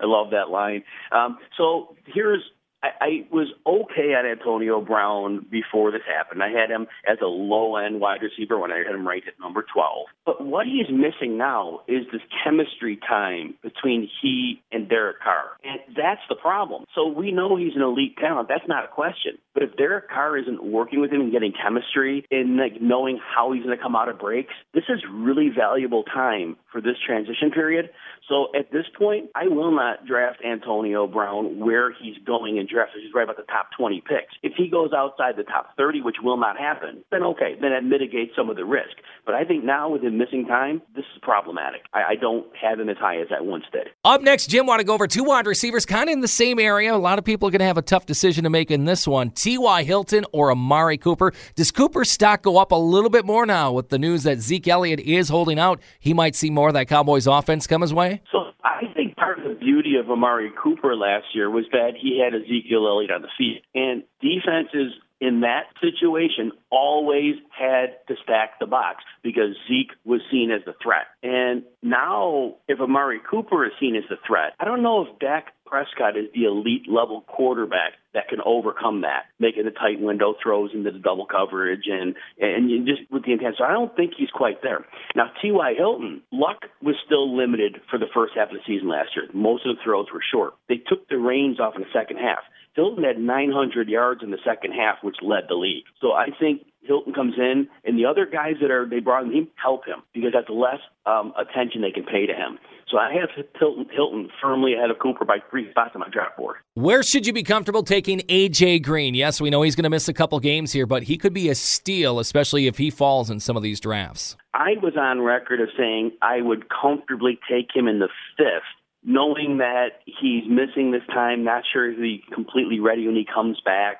[0.00, 0.82] I love that line.
[1.12, 2.42] Um, so here's
[2.84, 6.42] I, I was okay at Antonio Brown before this happened.
[6.42, 9.40] I had him as a low end wide receiver when I had him ranked at
[9.40, 10.06] number 12.
[10.26, 15.52] But what he's missing now is this chemistry time between he and Derek Carr.
[15.64, 16.84] And that's the problem.
[16.94, 18.48] So we know he's an elite talent.
[18.48, 19.38] That's not a question.
[19.54, 23.52] But if Derek Carr isn't working with him and getting chemistry and like knowing how
[23.52, 27.50] he's going to come out of breaks, this is really valuable time for this transition
[27.50, 27.90] period.
[28.28, 32.94] So at this point, I will not draft Antonio Brown where he's going in drafts.
[33.00, 34.34] He's right about the top 20 picks.
[34.42, 37.84] If he goes outside the top 30, which will not happen, then okay, then that
[37.84, 38.96] mitigates some of the risk.
[39.24, 41.82] But I think now with him missing time, this is problematic.
[41.94, 43.88] I, I don't have him as high as I once did.
[44.04, 46.58] Up next, Jim want to go over two wide receivers, kind of in the same
[46.58, 46.94] area.
[46.94, 49.06] A lot of people are going to have a tough decision to make in this
[49.06, 49.30] one.
[49.30, 49.84] T.Y.
[49.84, 51.32] Hilton or Amari Cooper.
[51.54, 54.68] Does Cooper's stock go up a little bit more now with the news that Zeke
[54.68, 55.80] Elliott is holding out?
[56.00, 58.20] He might see more of that Cowboys offense come his way?
[58.32, 62.20] So I think part of the beauty of Amari Cooper last year was that he
[62.22, 63.62] had Ezekiel Elliott on the field.
[63.74, 70.50] And defenses in that situation always had to stack the box because Zeke was seen
[70.50, 71.06] as the threat.
[71.22, 75.52] And now, if Amari Cooper is seen as the threat, I don't know if Dak
[75.66, 80.70] Prescott is the elite level quarterback that can overcome that, making the tight window throws
[80.74, 83.56] into the double coverage and and just with the intent.
[83.58, 84.84] So I don't think he's quite there.
[85.16, 85.74] Now T.Y.
[85.76, 89.26] Hilton, Luck was still limited for the first half of the season last year.
[89.32, 90.54] Most of the throws were short.
[90.68, 92.44] They took the reins off in the second half.
[92.74, 95.84] Hilton had 900 yards in the second half, which led the league.
[96.00, 99.48] So I think Hilton comes in, and the other guys that are they brought him
[99.62, 102.58] help him because that's less um, attention they can pay to him.
[102.90, 106.36] So I have Hilton, Hilton firmly ahead of Cooper by three spots on my draft
[106.36, 106.56] board.
[106.74, 109.14] Where should you be comfortable taking AJ Green?
[109.14, 111.48] Yes, we know he's going to miss a couple games here, but he could be
[111.48, 114.36] a steal, especially if he falls in some of these drafts.
[114.52, 118.62] I was on record of saying I would comfortably take him in the fifth
[119.04, 123.60] knowing that he's missing this time, not sure if he's completely ready when he comes
[123.62, 123.98] back.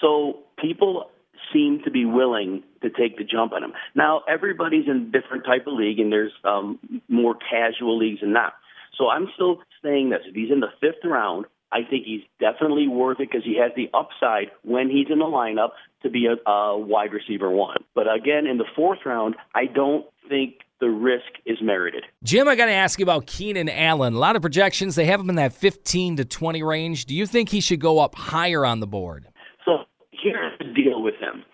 [0.00, 1.10] So people
[1.52, 3.72] seem to be willing to take the jump on him.
[3.94, 6.78] Now everybody's in a different type of league, and there's um,
[7.08, 8.54] more casual leagues and not.
[8.98, 12.88] So I'm still saying this: if he's in the fifth round, I think he's definitely
[12.88, 15.70] worth it because he has the upside when he's in the lineup
[16.02, 17.78] to be a, a wide receiver one.
[17.94, 22.04] But again, in the fourth round, I don't think the risk is merited.
[22.22, 24.14] Jim, I got to ask you about Keenan Allen.
[24.14, 27.06] A lot of projections, they have him in that 15 to 20 range.
[27.06, 29.26] Do you think he should go up higher on the board?
[29.64, 31.44] So here's the deal with him.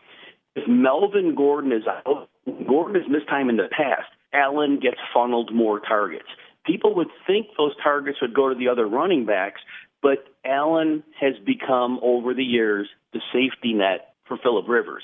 [0.57, 2.29] If Melvin Gordon is out,
[2.67, 6.29] Gordon has missed time in the past, Allen gets funneled more targets.
[6.67, 9.61] People would think those targets would go to the other running backs,
[10.01, 15.03] but Allen has become, over the years, the safety net for Philip Rivers.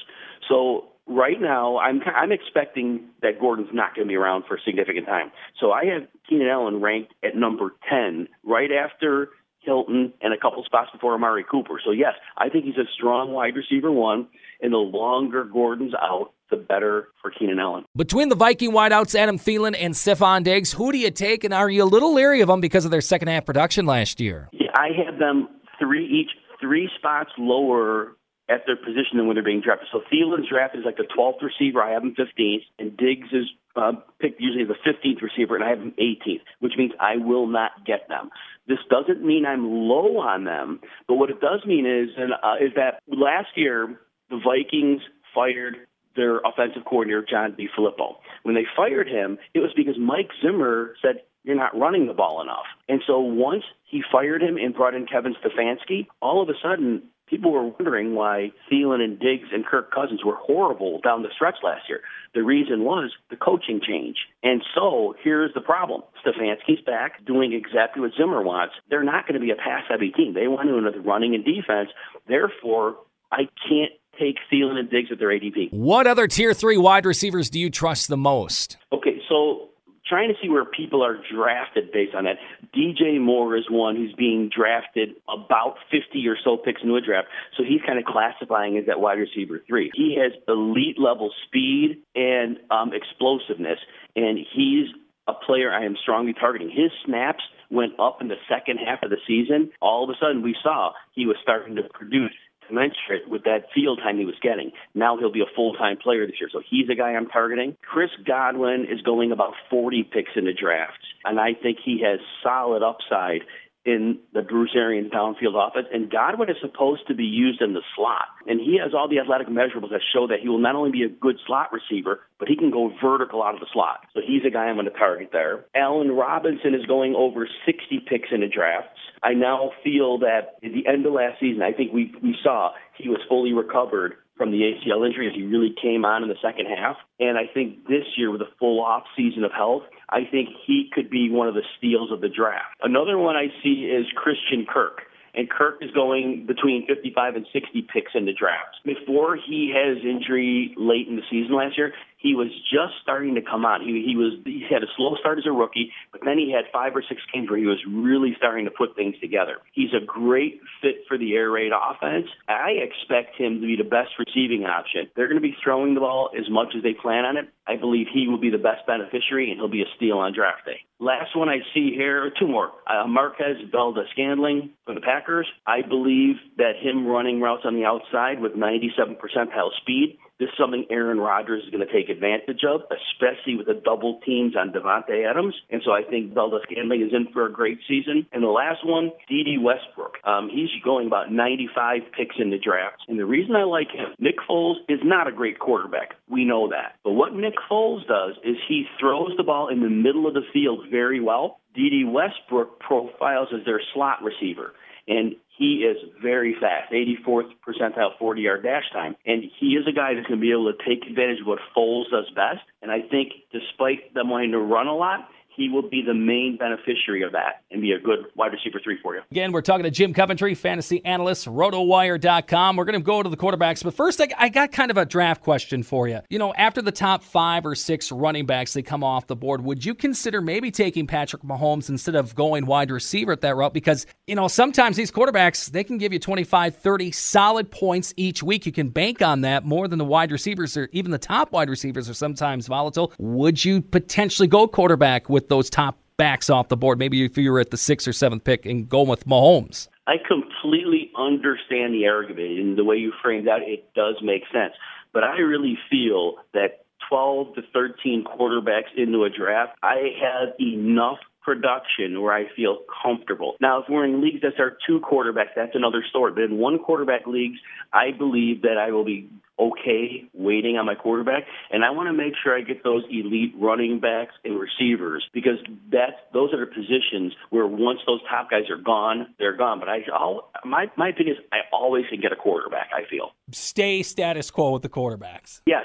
[0.48, 4.60] So right now, I'm I'm expecting that Gordon's not going to be around for a
[4.64, 5.30] significant time.
[5.60, 9.30] So I have Keenan Allen ranked at number 10, right after
[9.60, 11.80] Hilton and a couple spots before Amari Cooper.
[11.84, 14.28] So yes, I think he's a strong wide receiver one,
[14.60, 17.84] and the longer Gordon's out, the better for Keenan Allen.
[17.96, 21.68] Between the Viking wideouts, Adam Thielen and Stefon Diggs, who do you take, and are
[21.68, 24.48] you a little leery of them because of their second half production last year?
[24.52, 28.16] Yeah, I have them three each, three spots lower
[28.48, 29.88] at their position than when they're being drafted.
[29.92, 31.82] So Thielen's drafted as like the 12th receiver.
[31.82, 33.44] I have him 15th, and Diggs is
[33.76, 37.46] uh, picked usually the 15th receiver, and I have him 18th, which means I will
[37.46, 38.30] not get them.
[38.66, 42.56] This doesn't mean I'm low on them, but what it does mean is, and, uh,
[42.60, 45.02] is that last year the Vikings
[45.34, 45.76] fired
[46.16, 48.16] their offensive coordinator John DeFilippo.
[48.42, 52.42] When they fired him, it was because Mike Zimmer said you're not running the ball
[52.42, 52.66] enough.
[52.88, 57.04] And so once he fired him and brought in Kevin Stefanski, all of a sudden
[57.26, 61.56] people were wondering why Thielen and Diggs and Kirk Cousins were horrible down the stretch
[61.62, 62.00] last year.
[62.34, 64.16] The reason was the coaching change.
[64.42, 66.02] And so here's the problem.
[66.24, 68.74] Stefanski's back doing exactly what Zimmer wants.
[68.90, 70.34] They're not going to be a pass heavy team.
[70.34, 71.90] They want to another running and defense.
[72.26, 72.96] Therefore,
[73.30, 75.72] I can't take Thielen and Diggs at their ADP.
[75.72, 78.76] What other tier three wide receivers do you trust the most?
[78.92, 79.68] Okay, so
[80.08, 82.36] trying to see where people are drafted based on that.
[82.74, 87.28] DJ Moore is one who's being drafted about 50 or so picks into a draft.
[87.56, 89.90] So he's kind of classifying as that wide receiver three.
[89.94, 93.78] He has elite level speed and um, explosiveness,
[94.16, 94.86] and he's
[95.26, 96.70] a player I am strongly targeting.
[96.70, 99.70] His snaps went up in the second half of the season.
[99.82, 102.32] All of a sudden, we saw he was starting to produce
[102.68, 104.70] commensurate with that field time he was getting.
[104.94, 106.50] Now he'll be a full time player this year.
[106.52, 107.76] So he's a guy I'm targeting.
[107.82, 112.20] Chris Godwin is going about 40 picks in the draft, and I think he has
[112.42, 113.42] solid upside
[113.84, 115.86] in the Bruce Arians downfield offense.
[115.92, 118.28] And Godwin is supposed to be used in the slot.
[118.46, 121.02] And he has all the athletic measurables that show that he will not only be
[121.02, 124.00] a good slot receiver, but he can go vertical out of the slot.
[124.14, 125.64] So he's a guy I'm going to target there.
[125.74, 129.00] Allen Robinson is going over 60 picks in the drafts.
[129.22, 132.72] I now feel that at the end of last season, I think we, we saw
[132.96, 136.38] he was fully recovered from the ACL injury as he really came on in the
[136.40, 136.96] second half.
[137.18, 140.90] And I think this year, with a full off season of health, I think he
[140.92, 142.76] could be one of the steals of the draft.
[142.82, 145.02] Another one I see is Christian Kirk
[145.34, 148.76] and Kirk is going between 55 and 60 picks in the draft.
[148.84, 153.36] Before he had his injury late in the season last year, he was just starting
[153.36, 153.80] to come on.
[153.80, 156.66] He, he was he had a slow start as a rookie, but then he had
[156.72, 159.58] five or six games where he was really starting to put things together.
[159.72, 162.26] He's a great fit for the air raid offense.
[162.48, 165.08] I expect him to be the best receiving option.
[165.14, 167.48] They're going to be throwing the ball as much as they plan on it.
[167.66, 170.64] I believe he will be the best beneficiary, and he'll be a steal on draft
[170.64, 170.80] day.
[170.98, 172.72] Last one I see here, two more.
[172.86, 175.46] Uh, Marquez Valdes-Scantling for the Packers.
[175.66, 180.54] I believe that him running routes on the outside with 97 percentile speed this is
[180.58, 184.70] something Aaron Rodgers is going to take advantage of, especially with the double teams on
[184.70, 185.54] Davante Adams.
[185.70, 188.26] And so I think Valdes-Scantling is in for a great season.
[188.32, 190.14] And the last one, Dede Westbrook.
[190.24, 193.02] Um, he's going about 95 picks in the draft.
[193.08, 196.14] And the reason I like him, Nick Foles is not a great quarterback.
[196.30, 196.94] We know that.
[197.02, 200.46] But what Nick Foles does is he throws the ball in the middle of the
[200.52, 201.58] field very well.
[201.74, 204.72] Dede Westbrook profiles as their slot receiver.
[205.08, 209.16] And he is very fast, 84th percentile 40 yard dash time.
[209.26, 211.58] And he is a guy that's going to be able to take advantage of what
[211.76, 212.62] Foles does best.
[212.80, 216.56] And I think despite them wanting to run a lot, he will be the main
[216.56, 219.22] beneficiary of that and be a good wide receiver three for you.
[219.32, 222.76] Again, we're talking to Jim Coventry, fantasy analyst, rotowire.com.
[222.76, 225.04] We're going to go to the quarterbacks, but first, I, I, got kind of a
[225.04, 226.20] draft question for you.
[226.30, 229.62] You know, after the top five or six running backs they come off the board,
[229.64, 233.74] would you consider maybe taking Patrick Mahomes instead of going wide receiver at that route?
[233.74, 238.44] Because, you know, sometimes these quarterbacks, they can give you 25, 30 solid points each
[238.44, 238.64] week.
[238.64, 241.68] You can bank on that more than the wide receivers or even the top wide
[241.68, 243.12] receivers are sometimes volatile.
[243.18, 246.98] Would you potentially go quarterback with those top backs off the board.
[246.98, 249.88] Maybe if you were at the sixth or seventh pick and go with Mahomes.
[250.06, 253.60] I completely understand the argument and the way you framed that.
[253.62, 254.74] It does make sense,
[255.12, 261.18] but I really feel that 12 to 13 quarterbacks into a draft, I have enough
[261.42, 263.56] production where I feel comfortable.
[263.60, 266.32] Now, if we're in leagues that are two quarterbacks, that's another story.
[266.32, 267.58] But in one quarterback leagues,
[267.92, 272.12] I believe that I will be okay waiting on my quarterback, and I want to
[272.12, 275.58] make sure I get those elite running backs and receivers because
[275.90, 279.80] that's those are the positions where once those top guys are gone, they're gone.
[279.80, 282.90] But I, I'll, my my opinion is I always can get a quarterback.
[282.94, 285.60] I feel stay status quo with the quarterbacks.
[285.66, 285.84] Yes,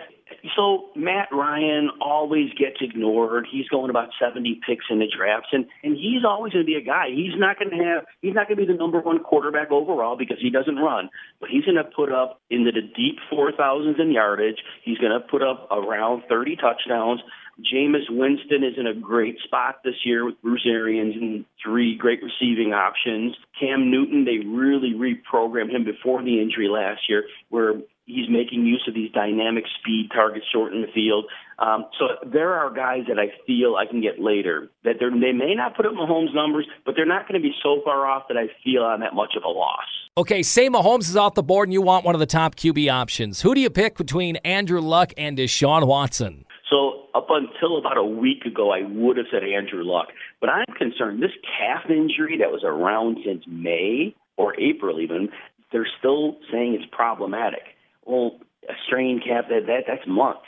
[0.56, 3.48] so Matt Ryan always gets ignored.
[3.50, 6.76] He's going about 70 picks in the drafts, and and he's always going to be
[6.76, 7.08] a guy.
[7.10, 8.06] He's not going to have.
[8.22, 11.10] He's not going to be the number one quarterback overall because he doesn't run,
[11.40, 14.58] but he's going to put up into the deep four thousands in yardage.
[14.84, 17.22] He's going to put up around 30 touchdowns.
[17.62, 22.20] Jameis Winston is in a great spot this year with Bruce Arians and three great
[22.24, 23.36] receiving options.
[23.60, 28.84] Cam Newton, they really reprogrammed him before the injury last year, where he's making use
[28.88, 31.26] of these dynamic speed targets short in the field.
[31.60, 35.56] Um, so there are guys that I feel I can get later that they may
[35.56, 38.38] not put up Mahomes' numbers, but they're not going to be so far off that
[38.38, 39.88] I feel I'm at much of a loss.
[40.18, 42.92] Okay, say Mahomes is off the board and you want one of the top QB
[42.92, 43.42] options.
[43.42, 46.46] Who do you pick between Andrew Luck and Deshaun Watson?
[46.70, 50.08] So up until about a week ago, I would have said Andrew Luck,
[50.42, 55.30] but I'm concerned this calf injury that was around since May or April even,
[55.72, 57.62] they're still saying it's problematic.
[58.06, 58.40] Well,
[58.70, 60.46] a strain cap that, that that's months.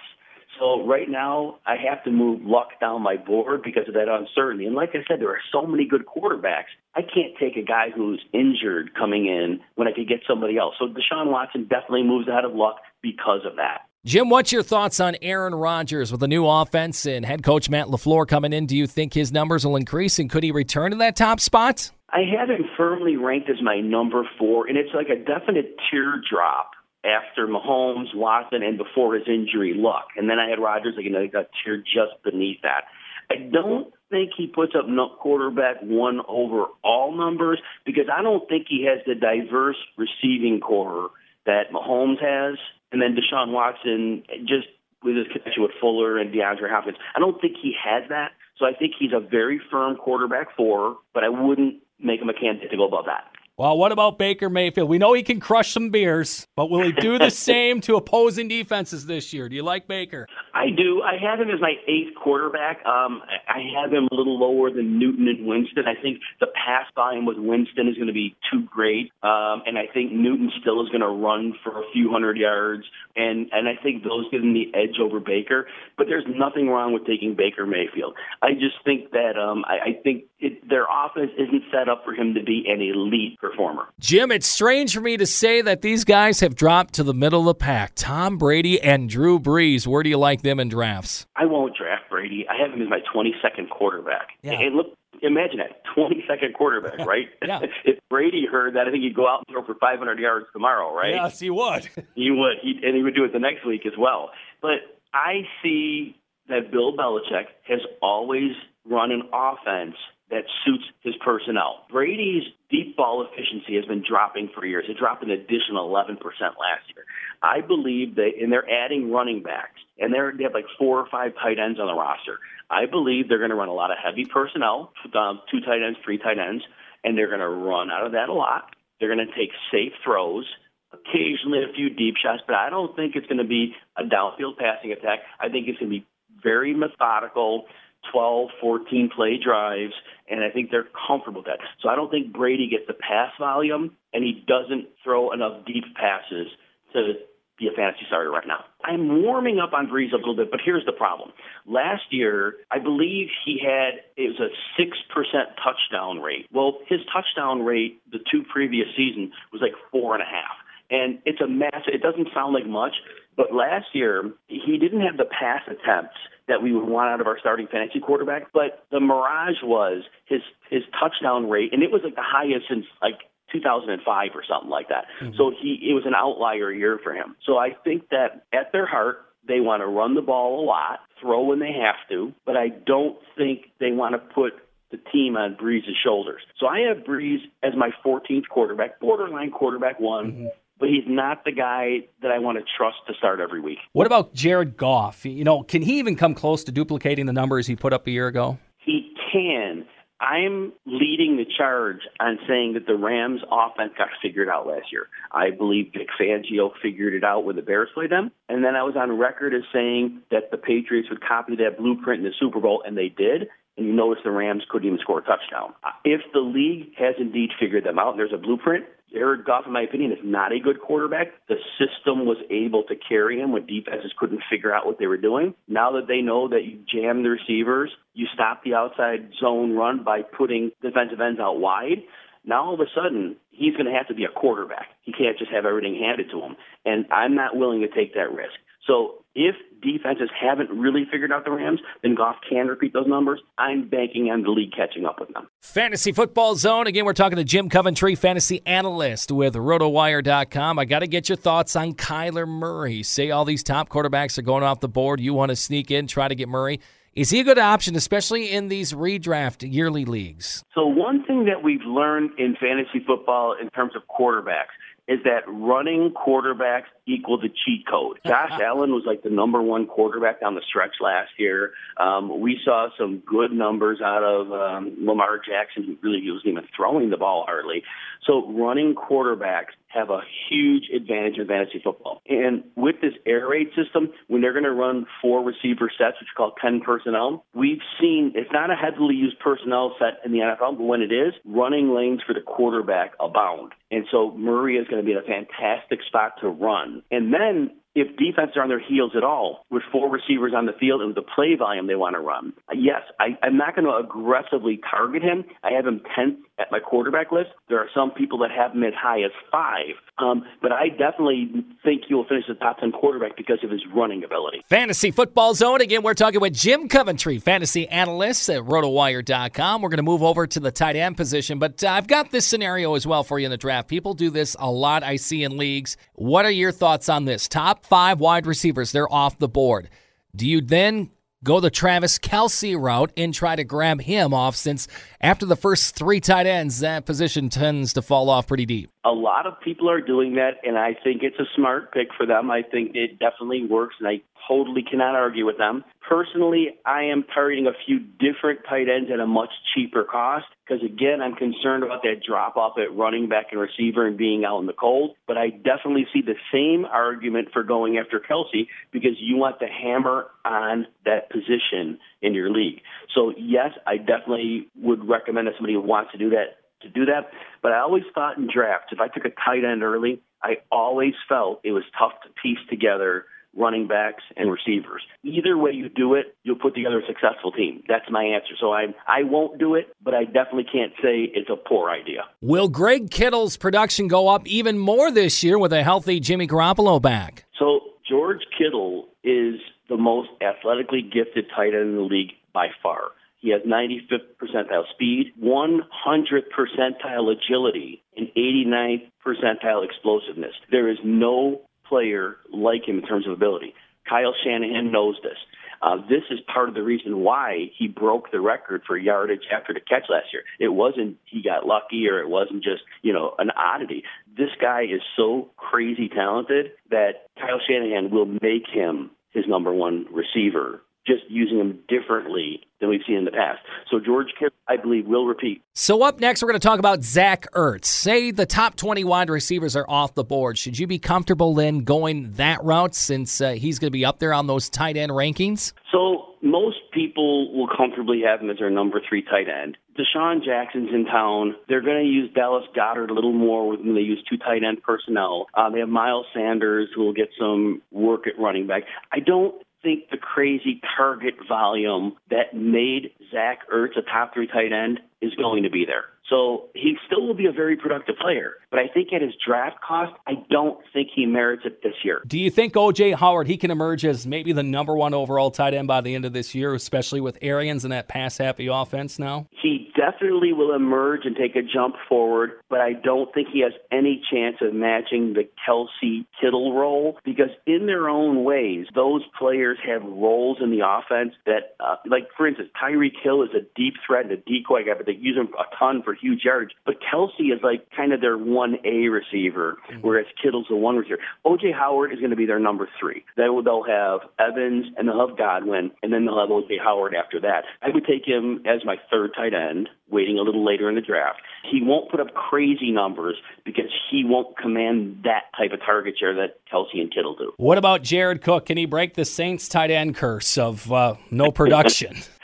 [0.59, 4.65] So right now, I have to move Luck down my board because of that uncertainty.
[4.65, 6.71] And like I said, there are so many good quarterbacks.
[6.95, 10.75] I can't take a guy who's injured coming in when I could get somebody else.
[10.79, 13.81] So Deshaun Watson definitely moves ahead of Luck because of that.
[14.05, 17.87] Jim, what's your thoughts on Aaron Rodgers with the new offense and head coach Matt
[17.87, 18.67] LaFleur coming in?
[18.67, 21.91] Do you think his numbers will increase and could he return to that top spot?
[22.11, 26.71] I have him firmly ranked as my number four, and it's like a definite teardrop
[27.05, 30.07] after Mahomes, Watson, and before his injury, Luck.
[30.17, 32.85] And then I had Rodgers, like, you know, a tier just beneath that.
[33.29, 34.85] I don't think he puts up
[35.19, 41.09] quarterback one overall numbers because I don't think he has the diverse receiving corps
[41.45, 42.57] that Mahomes has.
[42.91, 44.67] And then Deshaun Watson, just
[45.03, 48.31] with his connection with Fuller and DeAndre Hopkins, I don't think he has that.
[48.57, 52.33] So I think he's a very firm quarterback four, but I wouldn't make him a
[52.33, 53.34] candidate to go above that.
[53.57, 54.89] Well, what about Baker Mayfield?
[54.89, 58.49] We know he can crush some beers, but will he do the same to opposing
[58.49, 59.47] defenses this year?
[59.47, 60.27] Do you like Baker?
[60.53, 61.01] I do.
[61.01, 62.85] I have him as my eighth quarterback.
[62.85, 65.85] Um, I have him a little lower than Newton and Winston.
[65.87, 69.77] I think the pass volume with Winston is going to be too great, um, and
[69.77, 72.83] I think Newton still is going to run for a few hundred yards,
[73.15, 75.67] and and I think those give him the edge over Baker.
[75.97, 78.15] But there's nothing wrong with taking Baker Mayfield.
[78.41, 82.13] I just think that um, I, I think it, their offense isn't set up for
[82.13, 83.87] him to be an elite performer.
[83.99, 87.41] Jim, it's strange for me to say that these guys have dropped to the middle
[87.41, 87.93] of the pack.
[87.95, 89.87] Tom Brady and Drew Brees.
[89.87, 91.25] Where do you like them in drafts?
[91.35, 92.45] I won't draft Brady.
[92.49, 94.29] I have him as my 22nd quarterback.
[94.41, 94.59] Yeah.
[94.59, 94.87] And look,
[95.21, 97.27] imagine that 22nd quarterback, right?
[97.45, 97.61] Yeah.
[97.85, 100.93] if Brady heard that, I think he'd go out and throw for 500 yards tomorrow,
[100.93, 101.13] right?
[101.13, 101.89] Yes, he would.
[102.15, 104.31] He would, he, and he would do it the next week as well.
[104.61, 104.79] But
[105.13, 106.15] I see
[106.47, 108.51] that Bill Belichick has always
[108.85, 109.95] run an offense
[110.31, 111.85] that suits his personnel.
[111.91, 114.85] Brady's deep ball efficiency has been dropping for years.
[114.89, 117.05] It dropped an additional 11% last year.
[117.43, 121.07] I believe that, and they're adding running backs, and they're, they have like four or
[121.11, 122.39] five tight ends on the roster.
[122.69, 125.99] I believe they're going to run a lot of heavy personnel, um, two tight ends,
[126.03, 126.63] three tight ends,
[127.03, 128.75] and they're going to run out of that a lot.
[128.99, 130.45] They're going to take safe throws,
[130.91, 134.57] occasionally a few deep shots, but I don't think it's going to be a downfield
[134.57, 135.19] passing attack.
[135.39, 136.05] I think it's going to be
[136.41, 137.65] very methodical,
[138.11, 139.93] 12, 14 play drives,
[140.29, 141.59] and I think they're comfortable with that.
[141.81, 145.83] So I don't think Brady gets the pass volume, and he doesn't throw enough deep
[145.95, 146.47] passes
[146.93, 147.13] to
[147.57, 148.65] be a fantasy starter right now.
[148.83, 151.31] I'm warming up on Brees a little bit, but here's the problem.
[151.65, 156.47] Last year, I believe he had it was a six percent touchdown rate.
[156.51, 160.55] Well, his touchdown rate the two previous seasons was like four and a half,
[160.89, 161.93] and it's a massive.
[161.93, 162.93] It doesn't sound like much,
[163.37, 166.17] but last year he didn't have the pass attempts
[166.47, 168.51] that we would want out of our starting fantasy quarterback.
[168.53, 172.85] But the mirage was his his touchdown rate, and it was like the highest since
[173.01, 173.19] like
[173.51, 175.05] 2005 or something like that.
[175.21, 175.37] Mm-hmm.
[175.37, 177.35] So he it was an outlier year for him.
[177.45, 180.99] So I think that at their heart they want to run the ball a lot,
[181.21, 184.53] throw when they have to, but I don't think they want to put
[184.91, 186.41] the team on Brees's shoulders.
[186.59, 190.31] So I have Brees as my 14th quarterback, borderline quarterback one.
[190.31, 190.45] Mm-hmm
[190.79, 193.79] but he's not the guy that I want to trust to start every week.
[193.93, 195.25] What about Jared Goff?
[195.25, 198.11] You know, can he even come close to duplicating the numbers he put up a
[198.11, 198.57] year ago?
[198.79, 199.85] He can.
[200.19, 205.07] I'm leading the charge on saying that the Rams offense got figured out last year.
[205.31, 208.31] I believe Vic Fangio figured it out when the Bears played them.
[208.47, 212.19] And then I was on record as saying that the Patriots would copy that blueprint
[212.19, 213.49] in the Super Bowl, and they did.
[213.77, 215.73] And you notice the Rams couldn't even score a touchdown.
[216.05, 218.85] If the league has indeed figured them out and there's a blueprint,
[219.15, 221.27] Jared Goff, in my opinion, is not a good quarterback.
[221.47, 225.17] The system was able to carry him when defenses couldn't figure out what they were
[225.17, 225.53] doing.
[225.69, 230.03] Now that they know that you jam the receivers, you stop the outside zone run
[230.03, 232.03] by putting defensive ends out wide.
[232.43, 234.87] Now all of a sudden, he's going to have to be a quarterback.
[235.03, 236.57] He can't just have everything handed to him.
[236.83, 238.53] And I'm not willing to take that risk.
[238.85, 243.41] So if defenses haven't really figured out the Rams, then Goff can repeat those numbers.
[243.57, 245.47] I'm banking on the league catching up with them.
[245.61, 246.87] Fantasy Football Zone.
[246.87, 250.79] Again, we're talking to Jim Coventry, fantasy analyst with RotoWire.com.
[250.79, 253.03] I got to get your thoughts on Kyler Murray.
[253.03, 255.19] Say all these top quarterbacks are going off the board.
[255.19, 256.79] You want to sneak in, try to get Murray.
[257.15, 260.65] Is he a good option, especially in these redraft yearly leagues?
[260.73, 264.75] So, one thing that we've learned in fantasy football in terms of quarterbacks
[265.07, 268.19] is that running quarterbacks equal the cheat code.
[268.25, 271.73] Josh Allen was like the number one quarterback down the stretch last year.
[271.97, 276.63] Um, we saw some good numbers out of um, Lamar Jackson, who really wasn't even
[276.75, 277.83] throwing the ball hardly.
[278.25, 282.21] So running quarterbacks have a huge advantage in fantasy football.
[282.27, 286.27] And with this air raid system, when they're going to run four receiver sets, which
[286.27, 290.39] is called 10 personnel, we've seen it's not a heavily used personnel set in the
[290.39, 293.73] NFL, but when it is, running lanes for the quarterback abound.
[293.91, 297.01] And so Murray is going to be in a fantastic spot to run.
[297.11, 300.73] And then if defense are on their heels at all with four receivers on the
[300.73, 303.85] field and with the play volume they want to run, yes, I, I'm not going
[303.85, 305.45] to aggressively target him.
[305.63, 307.49] I have him 10th at my quarterback list.
[307.69, 311.65] There are some people that have him as high as five, um, but I definitely
[311.83, 314.61] think he will finish the top 10 quarterback because of his running ability.
[314.67, 315.79] Fantasy Football Zone.
[315.79, 319.81] Again, we're talking with Jim Coventry, fantasy analyst at rotowire.com.
[319.81, 322.45] We're going to move over to the tight end position, but uh, I've got this
[322.45, 323.87] scenario as well for you in the draft.
[323.87, 325.95] People do this a lot, I see in leagues.
[326.13, 327.47] What are your thoughts on this?
[327.47, 329.89] Top five wide receivers, they're off the board.
[330.35, 331.11] Do you then
[331.43, 334.87] go the Travis Kelce route and try to grab him off since
[335.21, 338.89] after the first three tight ends, that position tends to fall off pretty deep?
[339.05, 342.25] A lot of people are doing that, and I think it's a smart pick for
[342.25, 342.49] them.
[342.51, 345.83] I think it definitely works, and I totally cannot argue with them.
[346.07, 350.83] Personally, I am targeting a few different tight ends at a much cheaper cost because,
[350.83, 354.59] again, I'm concerned about that drop off at running back and receiver and being out
[354.59, 355.15] in the cold.
[355.27, 359.67] But I definitely see the same argument for going after Kelce because you want the
[359.67, 362.81] hammer on that position in your league.
[363.15, 367.05] So, yes, I definitely would recommend that somebody who wants to do that to do
[367.05, 367.31] that.
[367.63, 371.13] But I always thought in drafts, if I took a tight end early, I always
[371.27, 373.25] felt it was tough to piece together
[373.55, 375.01] running backs, and receivers.
[375.23, 377.83] Either way you do it, you'll put together a successful team.
[377.87, 378.53] That's my answer.
[378.59, 382.25] So I I won't do it, but I definitely can't say it's a poor idea.
[382.41, 387.01] Will Greg Kittle's production go up even more this year with a healthy Jimmy Garoppolo
[387.01, 387.45] back?
[387.57, 389.55] So George Kittle is
[389.89, 393.11] the most athletically gifted tight end in the league by far.
[393.45, 400.53] He has 95th percentile speed, 100th percentile agility, and 89th percentile explosiveness.
[400.71, 403.73] There is no player like him in terms of ability.
[404.07, 405.37] Kyle Shanahan knows this.
[405.81, 409.73] Uh, this is part of the reason why he broke the record for yardage after
[409.73, 410.43] the catch last year.
[410.59, 414.03] It wasn't he got lucky or it wasn't just, you know, an oddity.
[414.37, 420.05] This guy is so crazy talented that Kyle Shanahan will make him his number one
[420.11, 423.59] receiver just using them differently than we've seen in the past.
[423.89, 425.63] So George Kittle, I believe, will repeat.
[425.73, 427.85] So up next, we're going to talk about Zach Ertz.
[427.85, 430.57] Say the top 20 wide receivers are off the board.
[430.57, 434.19] Should you be comfortable then going that route since uh, he's going to be up
[434.19, 435.73] there on those tight end rankings?
[435.91, 439.77] So most people will comfortably have him as their number three tight end.
[439.97, 441.55] DeSean Jackson's in town.
[441.67, 444.83] They're going to use Dallas Goedert a little more when they use two tight end
[444.83, 445.47] personnel.
[445.53, 448.83] Uh, they have Miles Sanders who will get some work at running back.
[449.11, 454.73] I don't think the crazy target volume that made Zach Ertz a top three tight
[454.73, 456.05] end is going to be there.
[456.29, 458.53] So he still will be a very productive player.
[458.71, 462.21] But I think at his draft cost, I don't think he merits it this year.
[462.25, 465.73] Do you think OJ Howard he can emerge as maybe the number one overall tight
[465.73, 469.19] end by the end of this year, especially with Arians and that pass happy offense
[469.19, 469.47] now?
[469.51, 473.73] He definitely will emerge and take a jump forward, but I don't think he has
[473.91, 479.77] any chance of matching the Kelce Kittle role because in their own ways, those players
[479.85, 483.95] have roles in the offense that, uh, like for instance, Tyreek Hill is a deep
[484.05, 486.71] threat and a decoy guy, but they use him a ton for huge yardage.
[486.85, 490.01] But Kelce is like kind of their one A receiver, mm-hmm.
[490.01, 491.19] whereas Kittle's the one receiver.
[491.45, 493.23] OJ Howard is going to be their number three.
[493.37, 497.39] Then they'll have Evans and they'll have Godwin, and then they'll have OJ Howard after
[497.41, 497.63] that.
[497.81, 501.01] I would take him as my third tight end, waiting a little later in the
[501.01, 501.41] draft.
[501.69, 506.33] He won't put up crazy numbers because he won't command that type of target share
[506.35, 507.53] that Kelce and Kittle do.
[507.57, 508.67] What about Jared Cook?
[508.67, 512.15] Can he break the Saints tight end curse of uh, no production?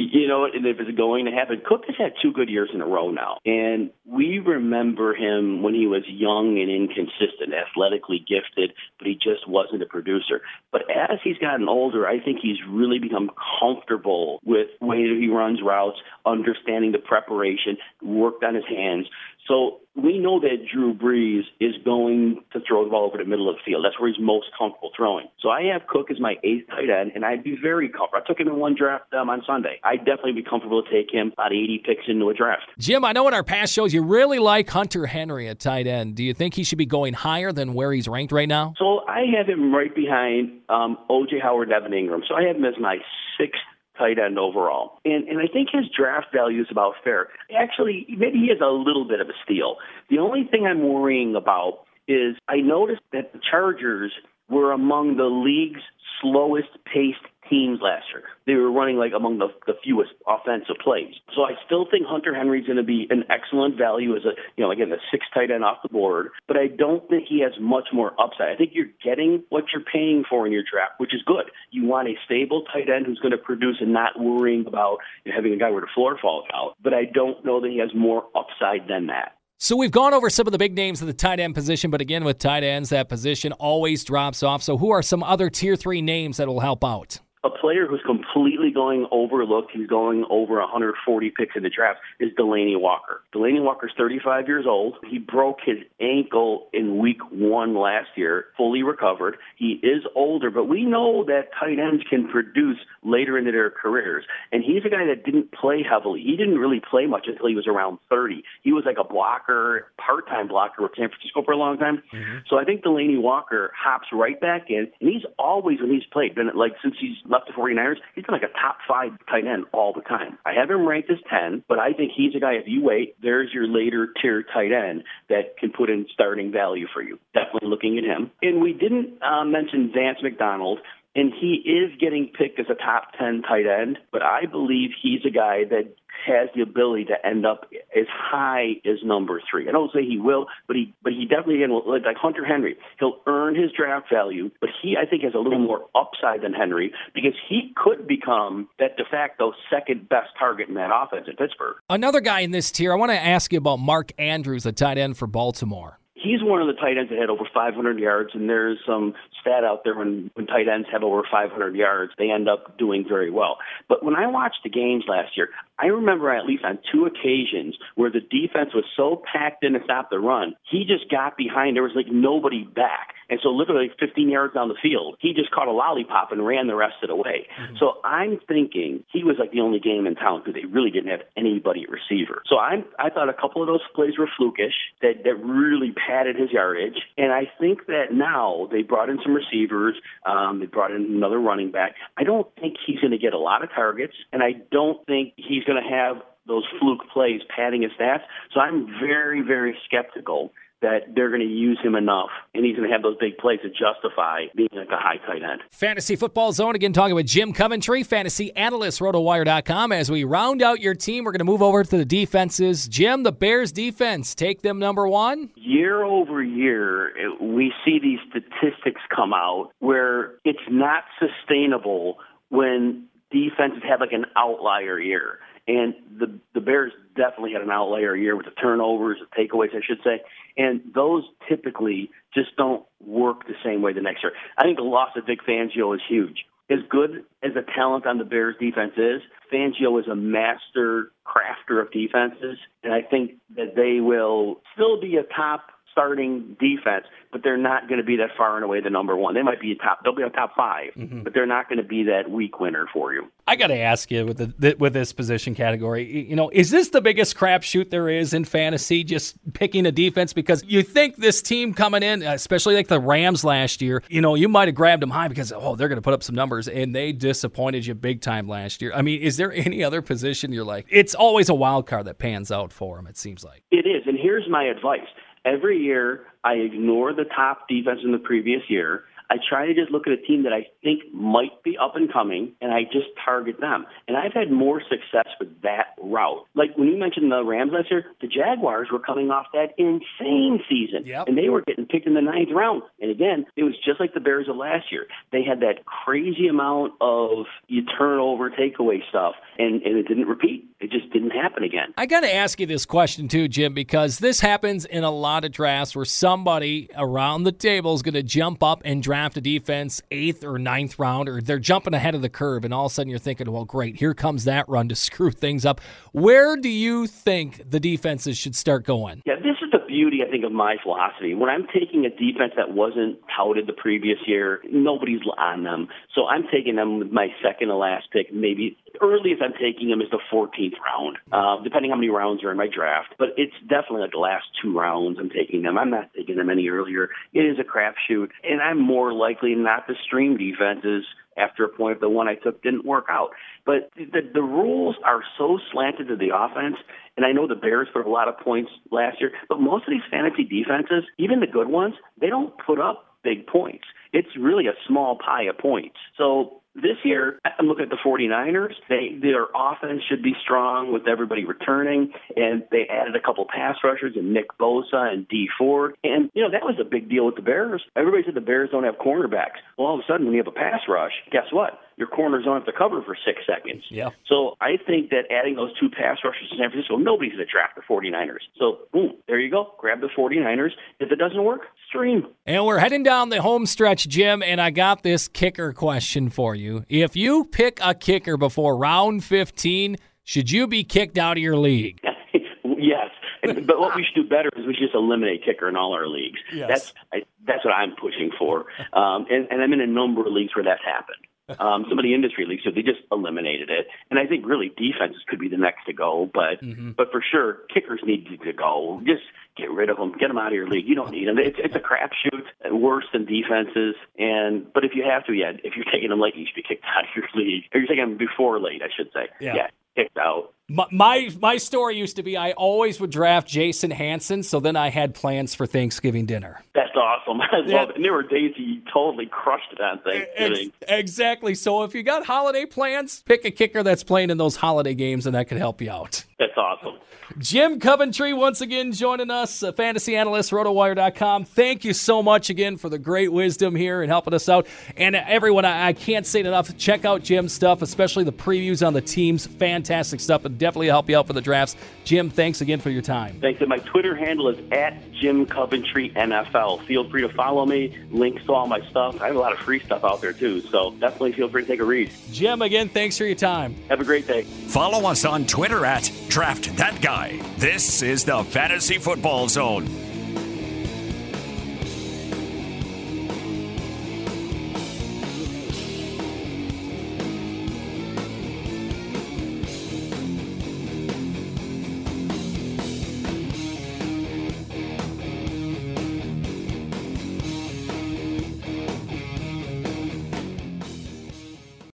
[0.00, 2.80] you know, and if it's going to happen, Cook has had two good years in
[2.80, 3.38] a row now.
[3.44, 9.46] And we remember him when he was young and inconsistent, athletically gifted, but he just
[9.46, 10.40] wasn't a producer.
[10.72, 13.30] But as he's gotten older, I think he's really become
[13.60, 19.06] comfortable with way he runs routes, understanding the preparation, worked on his hands.
[19.46, 23.48] So we know that Drew Brees is going to throw the ball over the middle
[23.48, 23.84] of the field.
[23.84, 25.28] That's where he's most comfortable throwing.
[25.40, 28.22] So I have Cook as my eighth tight end, and I'd be very comfortable.
[28.24, 29.80] I took him in one draft um, on Sunday.
[29.84, 32.62] I'd definitely be comfortable to take him about 80 picks into a draft.
[32.78, 36.16] Jim, I know in our past shows you really like Hunter Henry at tight end.
[36.16, 38.74] Do you think he should be going higher than where he's ranked right now?
[38.78, 41.40] So I have him right behind um, O.J.
[41.40, 42.20] Howard, Evan Engram.
[42.28, 42.98] So I have him as my
[43.38, 43.60] sixth
[44.00, 44.98] tight end overall.
[45.04, 47.28] And and I think his draft value is about fair.
[47.56, 49.76] Actually, maybe he has a little bit of a steal.
[50.08, 54.12] The only thing I'm worrying about is I noticed that the Chargers
[54.48, 55.82] were among the league's
[56.20, 58.24] slowest paced teams last year.
[58.46, 61.12] They were running like among the, the fewest offensive plays.
[61.34, 64.64] So I still think Hunter Henry's going to be an excellent value as a, you
[64.64, 67.52] know, again, the six tight end off the board, but I don't think he has
[67.60, 68.48] much more upside.
[68.48, 71.50] I think you're getting what you're paying for in your draft, which is good.
[71.70, 75.32] You want a stable tight end who's going to produce and not worrying about you
[75.32, 77.78] know, having a guy where the floor falls out, but I don't know that he
[77.78, 79.36] has more upside than that.
[79.62, 82.00] So we've gone over some of the big names of the tight end position, but
[82.00, 84.62] again, with tight ends, that position always drops off.
[84.62, 87.20] So who are some other tier three names that will help out?
[87.42, 92.30] A player who's completely going overlooked, he's going over 140 picks in the draft, is
[92.38, 93.22] Delanie Walker.
[93.34, 94.96] Delanie Walker's 35 years old.
[95.08, 99.36] He broke his ankle in week one last year, fully recovered.
[99.56, 104.24] He is older, but we know that tight ends can produce later into their careers.
[104.52, 106.20] And he's a guy that didn't play heavily.
[106.22, 108.42] He didn't really play much until he was around 30.
[108.62, 112.02] He was like a blocker, part time blocker with San Francisco for a long time.
[112.12, 112.38] Mm-hmm.
[112.50, 116.34] So I think Delanie Walker hops right back in, and he's always, when he's played,
[116.34, 119.64] been like since he's left the 49ers, he's been like a top five tight end
[119.72, 120.38] all the time.
[120.44, 123.16] I have him ranked as 10, but I think he's a guy, if you wait,
[123.22, 127.18] there's your later tier tight end that can put in starting value for you.
[127.32, 128.30] Definitely looking at him.
[128.42, 130.80] And we didn't uh, mention Vance McDonald
[131.14, 135.20] and he is getting picked as a top 10 tight end, but I believe he's
[135.26, 135.94] a guy that
[136.26, 139.68] has the ability to end up as high as number three.
[139.68, 142.76] I don't say he will, but he but he definitely again like Hunter Henry.
[142.98, 146.52] He'll earn his draft value, but he I think has a little more upside than
[146.52, 151.36] Henry because he could become that de facto second best target in that offense in
[151.36, 151.76] Pittsburgh.
[151.88, 154.98] Another guy in this tier, I want to ask you about Mark Andrews, the tight
[154.98, 158.48] end for Baltimore he's one of the tight ends that had over 500 yards, and
[158.48, 162.48] there's some stat out there when, when tight ends have over 500 yards, they end
[162.48, 163.58] up doing very well.
[163.88, 165.48] But when I watched the games last year,
[165.80, 169.80] I remember at least on two occasions where the defense was so packed in to
[169.84, 171.76] stop the run, he just got behind.
[171.76, 173.14] There was like nobody back.
[173.30, 176.66] And so literally 15 yards down the field, he just caught a lollipop and ran
[176.66, 177.46] the rest of the way.
[177.60, 177.76] Mm-hmm.
[177.78, 181.10] So I'm thinking he was like the only game in town because they really didn't
[181.10, 182.42] have anybody at receiver.
[182.46, 186.36] So I'm, I thought a couple of those plays were flukish that, that really padded
[186.36, 186.98] his yardage.
[187.16, 189.94] And I think that now they brought in some receivers.
[190.26, 191.94] Um, they brought in another running back.
[192.18, 195.34] I don't think he's going to get a lot of targets, and I don't think
[195.36, 196.16] he's going to have
[196.46, 198.22] those fluke plays padding his stats.
[198.52, 200.52] So I'm very, very skeptical
[200.82, 203.60] that they're going to use him enough and he's going to have those big plays
[203.62, 205.60] to justify being like a high tight end.
[205.70, 209.92] Fantasy Football Zone again talking with Jim Coventry, fantasy analyst, rotowire.com.
[209.92, 212.88] As we round out your team, we're going to move over to the defenses.
[212.88, 215.50] Jim, the Bears defense, take them number one.
[215.54, 222.16] Year over year, we see these statistics come out where it's not sustainable
[222.48, 225.38] when defenses have like an outlier year.
[225.68, 229.80] And the the Bears definitely had an outlier year with the turnovers, the takeaways, I
[229.86, 230.22] should say,
[230.56, 234.32] and those typically just don't work the same way the next year.
[234.58, 236.44] I think the loss of Vic Fangio is huge.
[236.70, 241.82] As good as the talent on the Bears defense is, Fangio is a master crafter
[241.82, 247.42] of defenses, and I think that they will still be a top starting defense, but
[247.42, 249.34] they're not going to be that far and away the number one.
[249.34, 250.00] They might be a top.
[250.02, 251.22] They'll be a top 5 mm-hmm.
[251.22, 253.30] but they're not going to be that week winner for you.
[253.46, 256.90] I got to ask you with the, with this position category, you know, is this
[256.90, 259.02] the biggest crapshoot there is in fantasy?
[259.04, 263.44] Just picking a defense because you think this team coming in, especially like the Rams
[263.44, 266.02] last year, you know, you might have grabbed them high because oh they're going to
[266.02, 268.92] put up some numbers, and they disappointed you big time last year.
[268.94, 270.86] I mean, is there any other position you're like?
[270.88, 273.06] It's always a wild card that pans out for them.
[273.06, 275.08] It seems like it is, and here's my advice
[275.44, 279.92] Every year, I ignore the top defense in the previous year I try to just
[279.92, 283.06] look at a team that I think might be up and coming, and I just
[283.24, 283.86] target them.
[284.08, 286.44] And I've had more success with that route.
[286.54, 290.60] Like when you mentioned the Rams last year, the Jaguars were coming off that insane
[290.68, 291.28] season, yep.
[291.28, 292.82] and they were getting picked in the ninth round.
[293.00, 295.06] And again, it was just like the Bears of last year.
[295.30, 300.66] They had that crazy amount of you turnover takeaway stuff, and, and it didn't repeat.
[300.80, 301.92] It just didn't happen again.
[301.96, 305.44] I got to ask you this question too, Jim, because this happens in a lot
[305.44, 309.36] of drafts where somebody around the table is going to jump up and draft draft
[309.36, 312.86] a defense eighth or ninth round, or they're jumping ahead of the curve, and all
[312.86, 315.78] of a sudden you're thinking, well, great, here comes that run to screw things up.
[316.12, 319.20] Where do you think the defenses should start going?
[319.26, 321.34] Yeah, this is the beauty, I think, of my philosophy.
[321.34, 325.88] When I'm taking a defense that wasn't touted the previous year, nobody's on them.
[326.14, 330.00] So I'm taking them with my second to last pick, maybe earliest I'm taking them
[330.00, 333.14] is the 14th round, uh, depending how many rounds are in my draft.
[333.18, 335.78] But it's definitely like the last two rounds I'm taking them.
[335.78, 337.08] I'm not taking them any earlier.
[337.32, 341.04] It is a crapshoot, and I'm more likely not to stream defenses
[341.36, 343.30] after a point if the one I took didn't work out.
[343.64, 346.76] But the, the rules are so slanted to the offense,
[347.16, 349.90] and I know the Bears put a lot of points last year, but most of
[349.90, 353.84] these fantasy defenses, even the good ones, they don't put up big points.
[354.12, 355.96] It's really a small pie of points.
[356.16, 358.74] So this year, I'm looking at the 49ers.
[358.88, 363.76] They their offense should be strong with everybody returning, and they added a couple pass
[363.82, 365.96] rushers and Nick Bosa and Dee Ford.
[366.04, 367.82] And you know that was a big deal with the Bears.
[367.96, 369.58] Everybody said the Bears don't have cornerbacks.
[369.76, 371.80] Well, all of a sudden, when you have a pass rush, guess what?
[372.00, 373.84] your corners don't have to cover for six seconds.
[373.90, 374.08] Yeah.
[374.26, 377.52] So I think that adding those two pass rushers to San Francisco, nobody's going to
[377.52, 378.40] draft the 49ers.
[378.58, 379.74] So, boom, there you go.
[379.78, 380.70] Grab the 49ers.
[380.98, 382.26] If it doesn't work, stream.
[382.46, 386.54] And we're heading down the home stretch, Jim, and I got this kicker question for
[386.54, 386.84] you.
[386.88, 391.56] If you pick a kicker before round 15, should you be kicked out of your
[391.56, 392.00] league?
[392.64, 393.10] yes.
[393.42, 396.06] but what we should do better is we should just eliminate kicker in all our
[396.06, 396.38] leagues.
[396.52, 396.68] Yes.
[396.68, 400.32] That's I, that's what I'm pushing for, um, and, and I'm in a number of
[400.32, 401.26] leagues where that's happened.
[401.58, 403.86] Um, some of the industry leagues, so they just eliminated it.
[404.10, 406.92] And I think really defenses could be the next to go, but Mm-hmm.
[406.92, 409.00] but for sure kickers need to go.
[409.06, 409.22] Just
[409.56, 410.86] get rid of them, get them out of your league.
[410.86, 411.38] You don't need them.
[411.38, 413.94] It's it's a crapshoot, worse than defenses.
[414.18, 416.62] And but if you have to, yeah, if you're taking them late, you should be
[416.62, 419.28] kicked out of your league, or you're taking them before late, I should say.
[419.40, 419.68] Yeah.
[420.02, 420.52] Kicked out.
[420.72, 424.76] My, my my story used to be I always would draft Jason Hanson, so then
[424.76, 426.62] I had plans for Thanksgiving dinner.
[426.76, 427.40] That's awesome.
[427.40, 427.80] I Yeah.
[427.80, 427.96] love it.
[427.96, 430.00] And there were days he totally crushed it on
[430.36, 431.56] Ex- exactly.
[431.56, 435.26] So if you got holiday plans, pick a kicker that's playing in those holiday games,
[435.26, 436.24] and that could help you out.
[436.38, 436.98] That's awesome.
[437.38, 441.44] Jim Coventry once again joining us, a fantasy analyst, rotowire.com.
[441.44, 444.66] Thank you so much again for the great wisdom here and helping us out.
[444.96, 446.76] And everyone, I, I can't say it enough.
[446.76, 449.46] Check out Jim's stuff, especially the previews on the teams.
[449.46, 451.76] Fantastic stuff, and definitely help you out for the drafts.
[452.04, 453.38] Jim, thanks again for your time.
[453.40, 453.60] Thanks.
[453.60, 456.84] And my Twitter handle is at Jim Coventry NFL.
[456.86, 457.96] Feel free to follow me.
[458.10, 459.20] Links to all my stuff.
[459.20, 461.68] I have a lot of free stuff out there too, so definitely feel free to
[461.68, 462.10] take a read.
[462.32, 463.74] Jim, again, thanks for your time.
[463.88, 464.42] Have a great day.
[464.42, 467.19] Follow us on Twitter at Draft That Guy.
[467.58, 470.09] This is the Fantasy Football Zone.